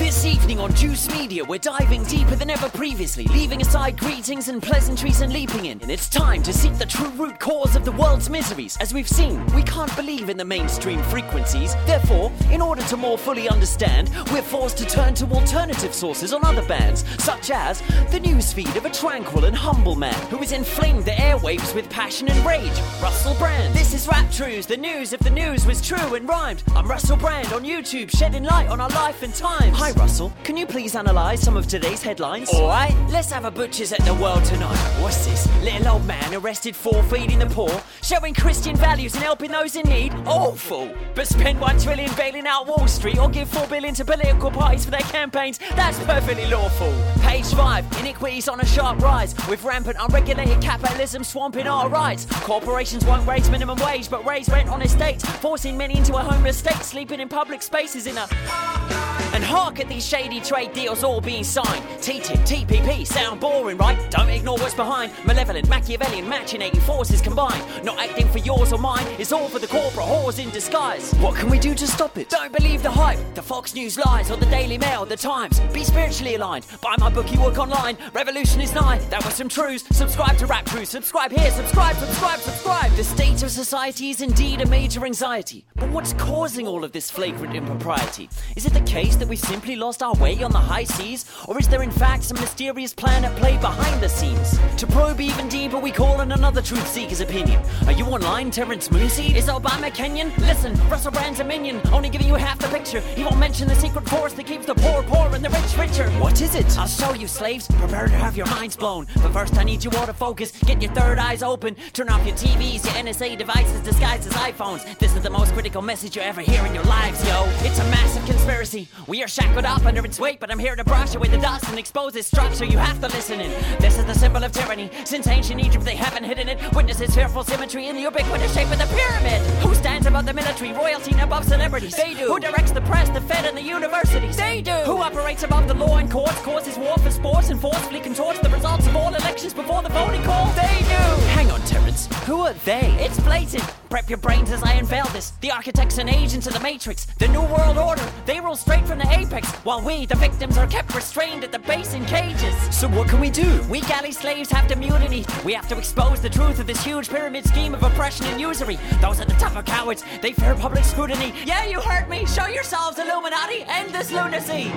This 0.00 0.24
evening 0.24 0.58
on 0.58 0.74
Juice 0.74 1.10
Media, 1.10 1.44
we're 1.44 1.58
diving 1.58 2.04
deeper 2.04 2.34
than 2.34 2.48
ever 2.48 2.70
previously, 2.70 3.26
leaving 3.26 3.60
aside 3.60 3.98
greetings 3.98 4.48
and 4.48 4.62
pleasantries 4.62 5.20
and 5.20 5.30
leaping 5.30 5.66
in. 5.66 5.78
And 5.82 5.90
it's 5.90 6.08
time 6.08 6.42
to 6.44 6.54
seek 6.54 6.74
the 6.78 6.86
true 6.86 7.10
root 7.10 7.38
cause 7.38 7.76
of 7.76 7.84
the 7.84 7.92
world's 7.92 8.30
miseries. 8.30 8.78
As 8.78 8.94
we've 8.94 9.06
seen, 9.06 9.44
we 9.54 9.62
can't 9.62 9.94
believe 9.96 10.30
in 10.30 10.38
the 10.38 10.44
mainstream 10.44 11.02
frequencies. 11.02 11.74
Therefore, 11.84 12.32
in 12.50 12.62
order 12.62 12.80
to 12.84 12.96
more 12.96 13.18
fully 13.18 13.50
understand, 13.50 14.10
we're 14.32 14.40
forced 14.40 14.78
to 14.78 14.86
turn 14.86 15.12
to 15.14 15.26
alternative 15.26 15.92
sources 15.92 16.32
on 16.32 16.46
other 16.46 16.66
bands, 16.66 17.04
such 17.22 17.50
as 17.50 17.80
the 18.10 18.20
newsfeed 18.20 18.74
of 18.76 18.86
a 18.86 18.90
tranquil 18.90 19.44
and 19.44 19.54
humble 19.54 19.96
man 19.96 20.18
who 20.28 20.38
has 20.38 20.52
inflamed 20.52 21.04
the 21.04 21.10
airwaves 21.10 21.74
with 21.74 21.88
passion 21.90 22.26
and 22.28 22.46
rage, 22.46 22.80
Russell 23.02 23.34
Brand. 23.34 23.74
This 23.74 23.92
is 23.92 24.08
Rap 24.08 24.32
Truths, 24.32 24.64
the 24.64 24.78
news 24.78 25.12
if 25.12 25.20
the 25.20 25.28
news 25.28 25.66
was 25.66 25.86
true 25.86 26.14
and 26.14 26.26
rhymed. 26.26 26.62
I'm 26.74 26.88
Russell 26.88 27.18
Brand 27.18 27.52
on 27.52 27.64
YouTube, 27.64 28.10
shedding 28.10 28.44
light 28.44 28.68
on 28.68 28.80
our 28.80 28.88
life 28.88 29.22
and 29.22 29.34
times. 29.34 29.89
Hi, 29.90 30.00
Russell. 30.00 30.32
Can 30.44 30.56
you 30.56 30.66
please 30.66 30.94
analyse 30.94 31.40
some 31.40 31.56
of 31.56 31.66
today's 31.66 32.00
headlines? 32.00 32.48
Alright, 32.50 32.94
let's 33.10 33.32
have 33.32 33.44
a 33.44 33.50
butcher's 33.50 33.92
at 33.92 34.00
the 34.04 34.14
world 34.14 34.44
tonight. 34.44 34.76
What's 35.00 35.26
this? 35.26 35.48
Little 35.64 35.94
old 35.94 36.06
man 36.06 36.32
arrested 36.32 36.76
for 36.76 37.02
feeding 37.04 37.40
the 37.40 37.46
poor, 37.46 37.82
showing 38.00 38.32
Christian 38.32 38.76
values 38.76 39.14
and 39.14 39.24
helping 39.24 39.50
those 39.50 39.74
in 39.74 39.88
need? 39.88 40.14
Awful! 40.26 40.94
But 41.16 41.26
spend 41.26 41.60
one 41.60 41.76
trillion 41.76 42.12
bailing 42.16 42.46
out 42.46 42.68
Wall 42.68 42.86
Street 42.86 43.18
or 43.18 43.28
give 43.28 43.48
four 43.48 43.66
billion 43.66 43.92
to 43.94 44.04
political 44.04 44.52
parties 44.52 44.84
for 44.84 44.92
their 44.92 45.00
campaigns? 45.00 45.58
That's 45.74 45.98
perfectly 46.04 46.46
lawful. 46.46 46.94
Page 47.22 47.46
5. 47.46 47.98
Iniquities 47.98 48.48
on 48.48 48.60
a 48.60 48.66
sharp 48.66 49.00
rise, 49.00 49.34
with 49.48 49.64
rampant 49.64 49.96
unregulated 49.98 50.62
capitalism 50.62 51.24
swamping 51.24 51.66
our 51.66 51.88
rights. 51.88 52.26
Corporations 52.42 53.04
won't 53.04 53.26
raise 53.26 53.50
minimum 53.50 53.78
wage, 53.84 54.08
but 54.08 54.24
raise 54.24 54.48
rent 54.48 54.68
on 54.68 54.82
estates, 54.82 55.24
forcing 55.38 55.76
many 55.76 55.96
into 55.96 56.14
a 56.14 56.22
homeless 56.22 56.58
state, 56.58 56.84
sleeping 56.84 57.18
in 57.18 57.28
public 57.28 57.60
spaces 57.60 58.06
in 58.06 58.16
a. 58.16 59.09
And 59.32 59.44
hark 59.44 59.78
at 59.78 59.88
these 59.88 60.06
shady 60.06 60.40
trade 60.40 60.72
deals 60.72 61.04
all 61.04 61.20
being 61.20 61.44
signed. 61.44 61.84
TTIP, 62.00 62.66
TPP, 62.66 63.06
sound 63.06 63.40
boring, 63.40 63.76
right? 63.78 63.98
Don't 64.10 64.28
ignore 64.28 64.58
what's 64.58 64.74
behind. 64.74 65.12
Malevolent, 65.24 65.68
Machiavellian, 65.68 66.26
machinating 66.26 66.82
forces 66.82 67.20
combined. 67.20 67.62
Not 67.84 67.98
acting 67.98 68.28
for 68.28 68.38
yours 68.38 68.72
or 68.72 68.78
mine, 68.78 69.06
it's 69.18 69.32
all 69.32 69.48
for 69.48 69.60
the 69.60 69.68
corporate 69.68 70.06
whores 70.06 70.42
in 70.42 70.50
disguise. 70.50 71.12
What 71.14 71.36
can 71.36 71.48
we 71.48 71.58
do 71.58 71.74
to 71.74 71.86
stop 71.86 72.18
it? 72.18 72.28
Don't 72.28 72.52
believe 72.52 72.82
the 72.82 72.90
hype, 72.90 73.18
the 73.34 73.42
Fox 73.42 73.74
News 73.74 73.96
lies, 73.98 74.30
or 74.30 74.36
the 74.36 74.46
Daily 74.46 74.78
Mail, 74.78 75.04
the 75.04 75.16
Times. 75.16 75.60
Be 75.72 75.84
spiritually 75.84 76.34
aligned. 76.34 76.66
Buy 76.82 76.96
my 76.98 77.08
book, 77.08 77.32
you 77.32 77.40
work 77.40 77.58
online. 77.58 77.96
Revolution 78.12 78.60
is 78.60 78.74
nigh. 78.74 78.98
That 79.10 79.24
was 79.24 79.34
some 79.34 79.48
truths. 79.48 79.84
Subscribe 79.96 80.38
to 80.38 80.46
Rap 80.46 80.66
Truth. 80.66 80.88
Subscribe 80.88 81.30
here. 81.30 81.50
Subscribe, 81.50 81.96
subscribe, 81.96 82.40
subscribe. 82.40 82.92
The 82.92 83.04
state 83.04 83.42
of 83.42 83.50
society 83.50 84.10
is 84.10 84.22
indeed 84.22 84.60
a 84.60 84.66
major 84.66 85.04
anxiety. 85.06 85.64
But 85.76 85.90
what's 85.90 86.14
causing 86.14 86.66
all 86.66 86.82
of 86.82 86.92
this 86.92 87.10
flagrant 87.10 87.54
impropriety? 87.54 88.28
Is 88.56 88.66
it 88.66 88.72
the 88.72 88.80
case 88.80 89.19
that 89.20 89.28
we've 89.28 89.38
simply 89.38 89.76
lost 89.76 90.02
our 90.02 90.14
way 90.14 90.42
on 90.42 90.50
the 90.50 90.58
high 90.58 90.84
seas? 90.84 91.26
Or 91.46 91.58
is 91.58 91.68
there 91.68 91.82
in 91.82 91.90
fact 91.90 92.24
some 92.24 92.40
mysterious 92.40 92.92
plan 92.92 93.24
at 93.24 93.36
play 93.36 93.56
behind 93.58 94.02
the 94.02 94.08
scenes? 94.08 94.58
To 94.78 94.86
probe 94.86 95.20
even 95.20 95.48
deeper, 95.48 95.78
we 95.78 95.92
call 95.92 96.20
in 96.22 96.32
another 96.32 96.62
truth 96.62 96.88
seeker's 96.88 97.20
opinion. 97.20 97.62
Are 97.86 97.92
you 97.92 98.04
online, 98.06 98.50
Terence 98.50 98.88
Moonseed? 98.88 99.36
Is 99.36 99.46
Obama 99.46 99.90
Kenyan? 99.90 100.36
Listen, 100.38 100.74
Russell 100.88 101.12
Brand's 101.12 101.40
a 101.40 101.44
minion, 101.44 101.80
only 101.92 102.08
giving 102.08 102.26
you 102.26 102.34
half 102.34 102.58
the 102.58 102.68
picture. 102.68 103.00
He 103.00 103.22
won't 103.22 103.38
mention 103.38 103.68
the 103.68 103.74
secret 103.74 104.08
force 104.08 104.32
that 104.32 104.46
keeps 104.46 104.66
the 104.66 104.74
poor 104.74 105.02
poor 105.02 105.34
and 105.34 105.44
the 105.44 105.50
rich 105.50 105.76
richer. 105.76 106.10
What 106.18 106.40
is 106.40 106.54
it? 106.54 106.78
I'll 106.78 106.86
show 106.86 107.12
you, 107.12 107.28
slaves. 107.28 107.66
Prepare 107.68 108.06
to 108.06 108.14
have 108.14 108.36
your 108.36 108.46
minds 108.46 108.76
blown. 108.76 109.06
But 109.16 109.32
first, 109.32 109.56
I 109.58 109.64
need 109.64 109.84
you 109.84 109.90
all 109.98 110.06
to 110.06 110.14
focus. 110.14 110.52
Get 110.62 110.80
your 110.80 110.92
third 110.92 111.18
eyes 111.18 111.42
open. 111.42 111.76
Turn 111.92 112.08
off 112.08 112.26
your 112.26 112.36
TVs, 112.36 112.84
your 112.84 112.94
NSA 112.94 113.36
devices 113.36 113.80
disguised 113.82 114.26
as 114.26 114.32
iPhones. 114.32 114.98
This 114.98 115.14
is 115.14 115.22
the 115.22 115.30
most 115.30 115.52
critical 115.52 115.82
message 115.82 116.16
you 116.16 116.22
ever 116.22 116.40
hear 116.40 116.64
in 116.64 116.74
your 116.74 116.84
lives, 116.84 117.22
yo. 117.26 117.44
It's 117.66 117.78
a 117.78 117.84
massive 117.84 118.24
conspiracy. 118.24 118.88
We 119.10 119.24
are 119.24 119.26
shackled 119.26 119.64
up 119.64 119.84
under 119.84 120.04
its 120.04 120.20
weight, 120.20 120.38
but 120.38 120.52
I'm 120.52 120.58
here 120.60 120.76
to 120.76 120.84
brush 120.84 121.16
away 121.16 121.26
the 121.26 121.38
dust 121.38 121.68
and 121.68 121.76
expose 121.80 122.14
its 122.14 122.28
structure. 122.28 122.64
You 122.64 122.78
have 122.78 123.00
to 123.00 123.08
listen 123.08 123.40
in. 123.40 123.50
This 123.80 123.98
is 123.98 124.04
the 124.04 124.14
symbol 124.14 124.44
of 124.44 124.52
tyranny. 124.52 124.88
Since 125.04 125.26
ancient 125.26 125.60
Egypt, 125.60 125.84
they 125.84 125.96
haven't 125.96 126.22
hidden 126.22 126.48
it. 126.48 126.60
Witness 126.76 127.00
its 127.00 127.16
fearful 127.16 127.42
symmetry 127.42 127.88
in 127.88 127.96
the 127.96 128.02
ubiquitous 128.02 128.54
shape 128.54 128.70
of 128.70 128.78
the 128.78 128.86
pyramid. 128.86 129.42
Who 129.62 129.74
stands 129.74 130.06
above 130.06 130.26
the 130.26 130.32
military, 130.32 130.72
royalty, 130.72 131.10
and 131.10 131.22
above 131.22 131.44
celebrities? 131.44 131.96
They 131.96 132.14
do. 132.14 132.28
Who 132.28 132.38
directs 132.38 132.70
the 132.70 132.82
press, 132.82 133.08
the 133.10 133.20
Fed, 133.20 133.46
and 133.46 133.58
the 133.58 133.64
universities? 133.64 134.36
They 134.36 134.62
do. 134.62 134.70
Who 134.86 134.98
operates 134.98 135.42
above 135.42 135.66
the 135.66 135.74
law 135.74 135.96
and 135.96 136.08
courts, 136.08 136.40
causes 136.42 136.78
war 136.78 136.96
for 136.98 137.10
sports, 137.10 137.50
and 137.50 137.60
forcefully 137.60 137.98
contorts 137.98 138.38
the 138.38 138.50
results 138.50 138.86
of 138.86 138.94
all 138.94 139.12
elections 139.12 139.52
before 139.52 139.82
the 139.82 139.88
voting 139.88 140.22
call? 140.22 140.46
They 140.52 140.78
do. 140.82 141.02
Hang 141.34 141.50
on, 141.50 141.60
Terence. 141.62 142.06
Who 142.26 142.42
are 142.42 142.52
they? 142.64 142.94
It's 143.00 143.18
blatant. 143.18 143.64
Prep 143.88 144.08
your 144.08 144.18
brains 144.18 144.52
as 144.52 144.62
I 144.62 144.74
unveil 144.74 145.06
this. 145.06 145.32
The 145.40 145.50
architects 145.50 145.98
and 145.98 146.08
agents 146.08 146.46
of 146.46 146.52
the 146.52 146.60
Matrix, 146.60 147.06
the 147.18 147.26
New 147.26 147.42
World 147.42 147.76
Order. 147.76 148.08
They 148.24 148.38
roll 148.38 148.54
straight 148.54 148.86
from 148.86 148.99
the 149.00 149.18
apex, 149.18 149.48
while 149.64 149.80
we, 149.80 150.06
the 150.06 150.14
victims, 150.14 150.56
are 150.58 150.66
kept 150.66 150.94
restrained 150.94 151.42
at 151.44 151.52
the 151.52 151.58
base 151.58 151.94
in 151.94 152.04
cages. 152.04 152.54
So 152.74 152.88
what 152.88 153.08
can 153.08 153.20
we 153.20 153.30
do? 153.30 153.62
We 153.68 153.80
galley 153.82 154.12
slaves 154.12 154.50
have 154.50 154.68
to 154.68 154.76
mutiny. 154.76 155.24
We 155.44 155.52
have 155.54 155.68
to 155.68 155.78
expose 155.78 156.20
the 156.20 156.30
truth 156.30 156.60
of 156.60 156.66
this 156.66 156.84
huge 156.84 157.08
pyramid 157.08 157.44
scheme 157.46 157.74
of 157.74 157.82
oppression 157.82 158.26
and 158.26 158.40
usury. 158.40 158.78
Those 159.00 159.20
at 159.20 159.28
the 159.28 159.34
top 159.34 159.56
are 159.56 159.62
cowards. 159.62 160.04
They 160.20 160.32
fear 160.32 160.54
public 160.54 160.84
scrutiny. 160.84 161.32
Yeah, 161.44 161.64
you 161.64 161.80
heard 161.80 162.08
me. 162.08 162.26
Show 162.26 162.46
yourselves, 162.46 162.98
Illuminati. 162.98 163.64
End 163.66 163.94
this 163.94 164.10
lunacy. 164.12 164.70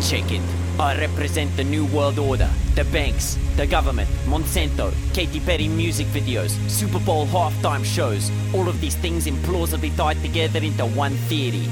Check 0.00 0.32
it. 0.32 0.57
I 0.80 0.96
represent 0.96 1.56
the 1.56 1.64
New 1.64 1.86
World 1.86 2.20
Order, 2.20 2.48
the 2.76 2.84
banks, 2.84 3.36
the 3.56 3.66
government, 3.66 4.08
Monsanto, 4.26 4.94
Katy 5.12 5.40
Perry 5.40 5.66
music 5.66 6.06
videos, 6.08 6.50
Super 6.70 7.00
Bowl 7.00 7.26
halftime 7.26 7.84
shows. 7.84 8.30
All 8.54 8.68
of 8.68 8.80
these 8.80 8.94
things 8.94 9.26
implausibly 9.26 9.94
tied 9.96 10.22
together 10.22 10.60
into 10.60 10.86
one 10.86 11.14
theory. 11.26 11.66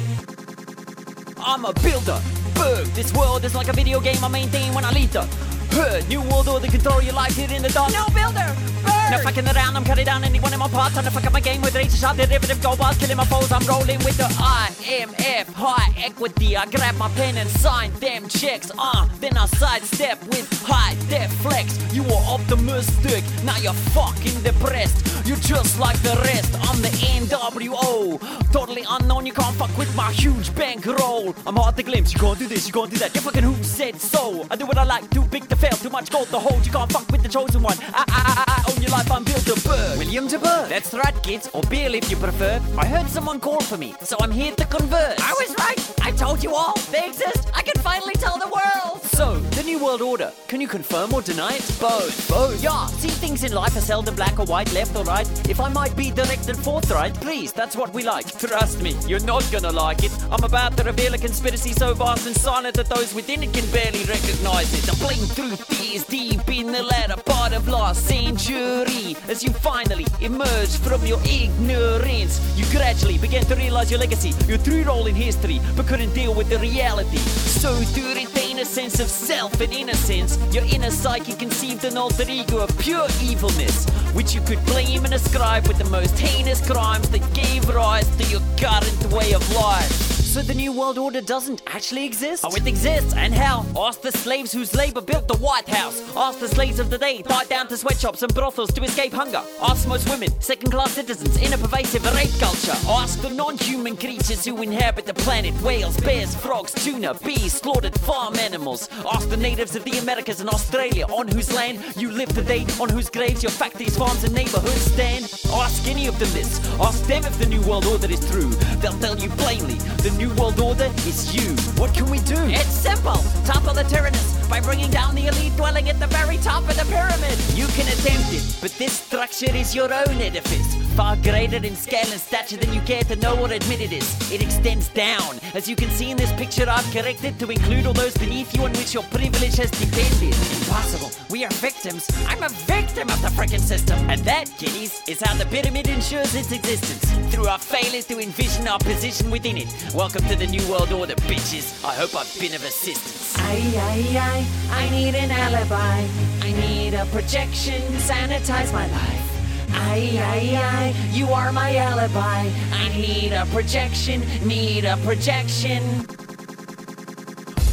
I'm 1.38 1.64
a 1.64 1.72
builder. 1.74 2.20
Berg, 2.56 2.86
this 2.98 3.12
world 3.14 3.44
is 3.44 3.54
like 3.54 3.68
a 3.68 3.72
video 3.72 4.00
game 4.00 4.22
I 4.24 4.28
maintain 4.28 4.74
when 4.74 4.84
I 4.84 4.90
lead 4.90 5.10
the 5.10 5.22
herd. 5.70 6.08
New 6.08 6.22
World 6.22 6.48
Order 6.48 6.66
control 6.66 7.00
your 7.00 7.14
life 7.14 7.36
here 7.36 7.48
in 7.52 7.62
the 7.62 7.68
dark. 7.68 7.92
No 7.92 8.06
builder. 8.06 8.56
Berg. 8.82 9.10
No 9.12 9.18
fucking 9.22 9.46
around, 9.46 9.76
I'm 9.76 9.84
cutting 9.84 10.04
down 10.04 10.24
anyone 10.24 10.52
in 10.52 10.58
my 10.58 10.68
path. 10.68 10.94
Time 10.94 11.04
to 11.04 11.12
fuck 11.12 11.24
up 11.26 11.32
my 11.32 11.40
game 11.40 11.62
with 11.62 11.76
razor 11.76 11.96
sharp 11.96 12.16
derivative 12.16 12.60
go 12.60 12.74
bars, 12.74 12.98
killing 12.98 13.16
my 13.16 13.24
foes. 13.26 13.52
I'm 13.52 13.64
rolling 13.66 13.98
with 13.98 14.16
the 14.16 14.24
IMF 14.24 15.52
high 15.54 15.85
equity. 16.06 16.56
I 16.56 16.66
grab 16.66 16.96
my 16.96 17.08
pen 17.10 17.36
and 17.36 17.48
sign 17.50 17.90
them 17.94 18.28
checks. 18.28 18.70
Uh, 18.78 19.08
then 19.20 19.36
I 19.36 19.46
sidestep 19.46 20.22
with 20.28 20.48
high 20.62 20.94
def 21.10 21.32
flex. 21.42 21.66
You 21.92 22.04
were 22.04 22.22
optimistic, 22.28 23.24
now 23.44 23.56
you're 23.58 23.80
fucking 23.96 24.40
depressed. 24.42 25.26
You're 25.26 25.38
just 25.38 25.80
like 25.80 26.00
the 26.02 26.14
rest. 26.22 26.54
I'm 26.68 26.80
the 26.80 26.92
NWO. 27.18 28.52
Totally 28.52 28.84
unknown, 28.88 29.26
you 29.26 29.32
can't 29.32 29.56
fuck 29.56 29.76
with 29.76 29.94
my 29.96 30.12
huge 30.12 30.54
bankroll. 30.54 31.34
I'm 31.46 31.56
hard 31.56 31.76
to 31.76 31.82
glimpse, 31.82 32.14
you 32.14 32.20
can't 32.20 32.38
do 32.38 32.46
this, 32.46 32.66
you 32.66 32.72
can't 32.72 32.90
do 32.90 32.98
that. 32.98 33.14
You 33.14 33.20
fucking 33.20 33.42
who 33.42 33.54
said 33.64 34.00
so? 34.00 34.46
I 34.50 34.56
do 34.56 34.66
what 34.66 34.78
I 34.78 34.84
like, 34.84 35.10
too 35.10 35.24
big 35.24 35.48
to 35.48 35.56
fail, 35.56 35.76
too 35.84 35.90
much 35.90 36.10
gold 36.10 36.28
to 36.28 36.38
hold. 36.38 36.64
You 36.64 36.72
can't 36.72 36.90
fuck 36.92 37.10
with 37.10 37.22
the 37.22 37.28
chosen 37.28 37.62
one. 37.62 37.76
I, 37.80 38.04
I, 38.08 38.44
I, 38.46 38.55
your 38.86 38.96
life, 38.96 39.10
I'm 39.10 39.24
Bill 39.24 39.40
de. 39.40 39.98
William 39.98 40.26
de. 40.26 40.38
That's 40.38 40.94
right, 40.94 41.22
kids, 41.22 41.48
or 41.52 41.62
Bill 41.62 41.94
if 41.94 42.10
you 42.10 42.16
prefer. 42.16 42.60
I 42.78 42.86
heard 42.86 43.08
someone 43.08 43.40
call 43.40 43.60
for 43.60 43.76
me, 43.76 43.94
so 44.02 44.16
I'm 44.20 44.30
here 44.30 44.54
to 44.54 44.64
converse. 44.66 45.18
I 45.18 45.34
was 45.40 45.54
right. 45.58 45.94
I 46.02 46.10
told 46.12 46.42
you 46.42 46.54
all. 46.54 46.74
They 46.90 47.04
exist. 47.06 47.50
I 47.54 47.62
can 47.62 47.80
finally 47.82 48.14
tell 48.14 48.38
the 48.38 48.48
world. 48.48 49.02
So, 49.02 49.40
New 49.66 49.82
World 49.82 50.00
Order. 50.00 50.32
Can 50.46 50.60
you 50.60 50.68
confirm 50.68 51.12
or 51.12 51.22
deny 51.22 51.54
it? 51.56 51.76
Both. 51.80 52.30
Both. 52.30 52.62
Yeah, 52.62 52.86
see 52.86 53.08
things 53.08 53.42
in 53.42 53.52
life 53.52 53.76
are 53.76 53.80
seldom 53.80 54.14
black 54.14 54.38
or 54.38 54.46
white, 54.46 54.72
left 54.72 54.94
or 54.94 55.02
right. 55.02 55.26
If 55.50 55.58
I 55.58 55.68
might 55.68 55.96
be 55.96 56.12
direct 56.12 56.48
and 56.48 56.56
forthright, 56.56 57.14
please, 57.14 57.52
that's 57.52 57.74
what 57.74 57.92
we 57.92 58.04
like. 58.04 58.26
Trust 58.38 58.80
me, 58.80 58.94
you're 59.08 59.24
not 59.24 59.44
gonna 59.50 59.72
like 59.72 60.04
it. 60.04 60.12
I'm 60.30 60.44
about 60.44 60.76
to 60.76 60.84
reveal 60.84 61.14
a 61.14 61.18
conspiracy 61.18 61.72
so 61.72 61.94
vast 61.94 62.28
and 62.28 62.36
silent 62.36 62.76
that 62.76 62.88
those 62.88 63.12
within 63.12 63.42
it 63.42 63.52
can 63.52 63.68
barely 63.72 64.04
recognize 64.04 64.72
it. 64.72 64.88
The 64.88 64.96
plain 65.04 65.26
truth 65.34 65.94
is 65.94 66.04
deep 66.04 66.48
in 66.48 66.68
the 66.68 66.84
latter 66.84 67.20
part 67.22 67.52
of 67.52 67.66
last 67.66 68.06
century. 68.06 69.16
As 69.28 69.42
you 69.42 69.50
finally 69.50 70.06
emerge 70.20 70.76
from 70.78 71.04
your 71.04 71.20
ignorance, 71.24 72.40
you 72.56 72.64
gradually 72.70 73.18
begin 73.18 73.44
to 73.46 73.56
realize 73.56 73.90
your 73.90 73.98
legacy, 73.98 74.32
your 74.46 74.58
true 74.58 74.84
role 74.84 75.08
in 75.08 75.16
history, 75.16 75.60
but 75.74 75.88
couldn't 75.88 76.14
deal 76.14 76.34
with 76.34 76.48
the 76.50 76.58
reality. 76.60 77.16
So 77.16 77.74
to 77.82 78.14
retain 78.14 78.60
a 78.60 78.64
sense 78.64 79.00
of 79.00 79.08
self 79.08 79.55
and 79.60 79.72
innocence, 79.72 80.38
your 80.54 80.64
inner 80.64 80.90
psyche 80.90 81.32
conceived 81.32 81.84
an 81.84 81.96
alter 81.96 82.24
ego 82.28 82.58
of 82.58 82.78
pure 82.78 83.06
evilness, 83.22 83.88
which 84.14 84.34
you 84.34 84.40
could 84.42 84.64
blame 84.66 85.04
and 85.04 85.14
ascribe 85.14 85.66
with 85.68 85.78
the 85.78 85.90
most 85.90 86.18
heinous 86.18 86.64
crimes 86.68 87.08
that 87.10 87.22
gave 87.34 87.68
rise 87.68 88.08
to 88.16 88.24
your 88.24 88.40
current 88.56 89.12
way 89.12 89.32
of 89.32 89.54
life. 89.54 90.05
So 90.36 90.42
the 90.42 90.52
New 90.52 90.70
World 90.70 90.98
Order 90.98 91.22
doesn't 91.22 91.62
actually 91.66 92.04
exist? 92.04 92.44
Oh, 92.46 92.54
it 92.54 92.66
exists, 92.66 93.14
and 93.14 93.32
how? 93.32 93.64
Ask 93.74 94.02
the 94.02 94.12
slaves 94.12 94.52
whose 94.52 94.74
labor 94.74 95.00
built 95.00 95.28
the 95.28 95.38
White 95.38 95.66
House. 95.66 96.02
Ask 96.14 96.40
the 96.40 96.48
slaves 96.48 96.78
of 96.78 96.90
the 96.90 96.98
day, 96.98 97.22
tied 97.22 97.48
down 97.48 97.68
to 97.68 97.76
sweatshops 97.78 98.20
and 98.20 98.34
brothels 98.34 98.70
to 98.74 98.82
escape 98.84 99.14
hunger. 99.14 99.40
Ask 99.62 99.88
most 99.88 100.06
women, 100.10 100.28
second-class 100.42 100.90
citizens 100.90 101.38
in 101.38 101.54
a 101.54 101.56
pervasive 101.56 102.04
rape 102.14 102.38
culture. 102.38 102.76
Ask 102.86 103.22
the 103.22 103.30
non-human 103.30 103.96
creatures 103.96 104.44
who 104.44 104.60
inhabit 104.60 105.06
the 105.06 105.14
planet: 105.14 105.54
whales, 105.62 105.96
bears, 106.00 106.34
frogs, 106.34 106.74
tuna, 106.84 107.14
bees, 107.24 107.54
slaughtered 107.54 107.98
farm 108.00 108.36
animals. 108.36 108.90
Ask 109.10 109.30
the 109.30 109.38
natives 109.38 109.74
of 109.74 109.84
the 109.84 109.96
Americas 109.96 110.42
and 110.42 110.50
Australia, 110.50 111.06
on 111.06 111.28
whose 111.28 111.50
land 111.50 111.82
you 111.96 112.10
live 112.10 112.28
today, 112.34 112.66
on 112.78 112.90
whose 112.90 113.08
graves 113.08 113.42
your 113.42 113.52
factories, 113.52 113.96
farms, 113.96 114.22
and 114.22 114.34
neighborhoods 114.34 114.92
stand. 114.92 115.24
Ask 115.50 115.88
any 115.88 116.06
of 116.06 116.18
them 116.18 116.30
this. 116.32 116.60
Ask 116.78 117.02
them 117.06 117.24
if 117.24 117.38
the 117.38 117.46
New 117.46 117.62
World 117.62 117.86
Order 117.86 118.10
is 118.10 118.20
true. 118.30 118.50
They'll 118.82 119.00
tell 119.00 119.16
you 119.16 119.30
plainly, 119.30 119.76
the 120.04 120.10
New 120.18 120.25
World 120.34 120.60
Order 120.60 120.90
is 121.06 121.34
you. 121.34 121.54
What 121.80 121.94
can 121.94 122.10
we 122.10 122.18
do? 122.20 122.36
It's 122.38 122.74
simple. 122.74 123.16
Topple 123.44 123.74
the 123.74 123.84
tyrannous 123.84 124.35
by 124.48 124.60
bringing 124.60 124.90
down 124.90 125.14
the 125.14 125.26
elite 125.26 125.54
dwelling 125.56 125.88
at 125.88 125.98
the 125.98 126.06
very 126.06 126.36
top 126.38 126.62
of 126.68 126.76
the 126.76 126.84
pyramid. 126.84 127.38
You 127.54 127.66
can 127.74 127.86
attempt 127.88 128.32
it, 128.32 128.58
but 128.60 128.70
this 128.72 128.92
structure 128.92 129.54
is 129.54 129.74
your 129.74 129.92
own 129.92 130.16
edifice. 130.20 130.74
Far 130.94 131.16
greater 131.16 131.56
in 131.56 131.76
scale 131.76 132.10
and 132.10 132.20
stature 132.20 132.56
than 132.56 132.72
you 132.72 132.80
care 132.82 133.02
to 133.02 133.16
know 133.16 133.38
or 133.38 133.50
admit 133.50 133.80
it 133.80 133.92
is. 133.92 134.32
It 134.32 134.42
extends 134.42 134.88
down. 134.90 135.38
As 135.54 135.68
you 135.68 135.76
can 135.76 135.90
see 135.90 136.10
in 136.10 136.16
this 136.16 136.32
picture, 136.32 136.66
I've 136.68 136.90
corrected 136.92 137.38
to 137.40 137.50
include 137.50 137.86
all 137.86 137.92
those 137.92 138.16
beneath 138.16 138.54
you 138.56 138.64
on 138.64 138.72
which 138.72 138.94
your 138.94 139.02
privilege 139.04 139.56
has 139.56 139.70
depended. 139.70 140.34
Impossible. 140.60 141.10
We 141.30 141.44
are 141.44 141.50
victims. 141.54 142.08
I'm 142.26 142.42
a 142.42 142.48
victim 142.48 143.08
of 143.10 143.20
the 143.22 143.28
frickin' 143.28 143.60
system. 143.60 143.98
And 144.08 144.20
that, 144.22 144.46
kiddies, 144.58 145.02
is 145.08 145.20
how 145.20 145.34
the 145.34 145.46
pyramid 145.46 145.88
ensures 145.88 146.34
its 146.34 146.52
existence. 146.52 147.04
Through 147.34 147.48
our 147.48 147.58
failures 147.58 148.06
to 148.06 148.20
envision 148.20 148.68
our 148.68 148.78
position 148.78 149.30
within 149.30 149.56
it. 149.56 149.68
Welcome 149.94 150.24
to 150.28 150.36
the 150.36 150.46
New 150.46 150.66
World 150.70 150.92
Order, 150.92 151.14
bitches. 151.26 151.84
I 151.84 151.94
hope 151.94 152.14
I've 152.14 152.32
been 152.40 152.54
of 152.54 152.64
assistance. 152.64 153.36
I, 153.38 153.56
I, 153.76 154.35
I, 154.70 154.90
need 154.90 155.14
an 155.14 155.30
alibi. 155.30 156.06
I 156.42 156.52
need 156.52 156.94
a 156.94 157.06
projection, 157.06 157.80
sanitize 157.94 158.72
my 158.72 158.86
life. 158.86 159.26
I, 159.70 160.18
I, 160.20 160.48
I, 160.62 161.10
you 161.12 161.26
are 161.28 161.52
my 161.52 161.76
alibi. 161.76 162.50
I 162.72 162.88
need 162.96 163.32
a 163.32 163.46
projection, 163.46 164.20
need 164.46 164.84
a 164.84 164.96
projection. 164.98 165.82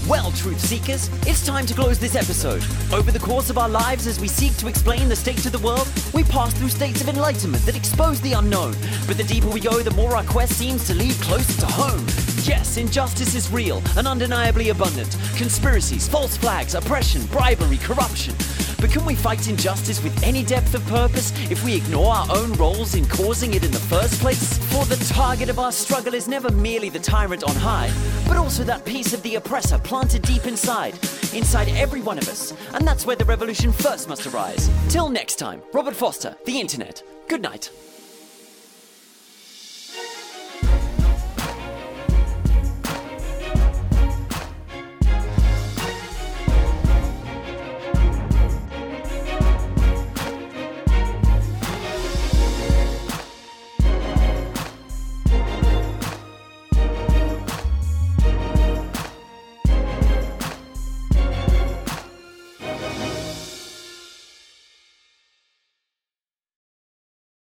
Well, 0.07 0.33
truth 0.33 0.59
seekers, 0.59 1.09
it's 1.25 1.45
time 1.45 1.65
to 1.65 1.73
close 1.73 1.97
this 1.97 2.15
episode. 2.15 2.61
Over 2.91 3.09
the 3.09 3.19
course 3.19 3.49
of 3.49 3.57
our 3.57 3.69
lives, 3.69 4.05
as 4.05 4.19
we 4.19 4.27
seek 4.27 4.53
to 4.57 4.67
explain 4.67 5.07
the 5.07 5.15
state 5.15 5.45
of 5.45 5.53
the 5.53 5.59
world, 5.59 5.87
we 6.13 6.23
pass 6.23 6.53
through 6.53 6.69
states 6.69 6.99
of 6.99 7.07
enlightenment 7.07 7.65
that 7.65 7.77
expose 7.77 8.19
the 8.19 8.33
unknown. 8.33 8.73
But 9.07 9.15
the 9.15 9.23
deeper 9.23 9.47
we 9.47 9.61
go, 9.61 9.81
the 9.81 9.91
more 9.91 10.17
our 10.17 10.25
quest 10.25 10.53
seems 10.57 10.85
to 10.87 10.93
lead 10.93 11.13
closer 11.21 11.57
to 11.61 11.67
home. 11.67 12.05
Yes, 12.43 12.75
injustice 12.75 13.33
is 13.33 13.49
real 13.49 13.81
and 13.97 14.05
undeniably 14.05 14.69
abundant. 14.69 15.15
Conspiracies, 15.37 16.05
false 16.05 16.35
flags, 16.35 16.75
oppression, 16.75 17.25
bribery, 17.27 17.77
corruption. 17.77 18.35
But 18.83 18.91
can 18.91 19.05
we 19.05 19.15
fight 19.15 19.47
injustice 19.47 20.03
with 20.03 20.21
any 20.23 20.43
depth 20.43 20.75
of 20.75 20.85
purpose 20.87 21.31
if 21.49 21.63
we 21.63 21.73
ignore 21.73 22.13
our 22.13 22.27
own 22.35 22.51
roles 22.55 22.95
in 22.95 23.05
causing 23.07 23.53
it 23.53 23.63
in 23.63 23.71
the 23.71 23.79
first 23.79 24.19
place? 24.19 24.57
For 24.73 24.83
the 24.83 24.97
target 25.13 25.47
of 25.47 25.57
our 25.57 25.71
struggle 25.71 26.13
is 26.13 26.27
never 26.27 26.51
merely 26.51 26.89
the 26.89 26.99
tyrant 26.99 27.45
on 27.45 27.55
high, 27.55 27.89
but 28.27 28.35
also 28.35 28.65
that 28.65 28.83
piece 28.83 29.13
of 29.13 29.23
the 29.23 29.35
oppressor 29.35 29.77
planted 29.77 30.23
deep 30.23 30.47
inside, 30.47 30.95
inside 31.33 31.69
every 31.69 32.01
one 32.01 32.17
of 32.17 32.27
us. 32.27 32.51
And 32.73 32.85
that's 32.85 33.05
where 33.05 33.15
the 33.15 33.23
revolution 33.23 33.71
first 33.71 34.09
must 34.09 34.27
arise. 34.27 34.69
Till 34.89 35.07
next 35.07 35.37
time, 35.37 35.61
Robert 35.71 35.95
Foster, 35.95 36.35
The 36.43 36.59
Internet. 36.59 37.03
Good 37.29 37.41
night. 37.41 37.71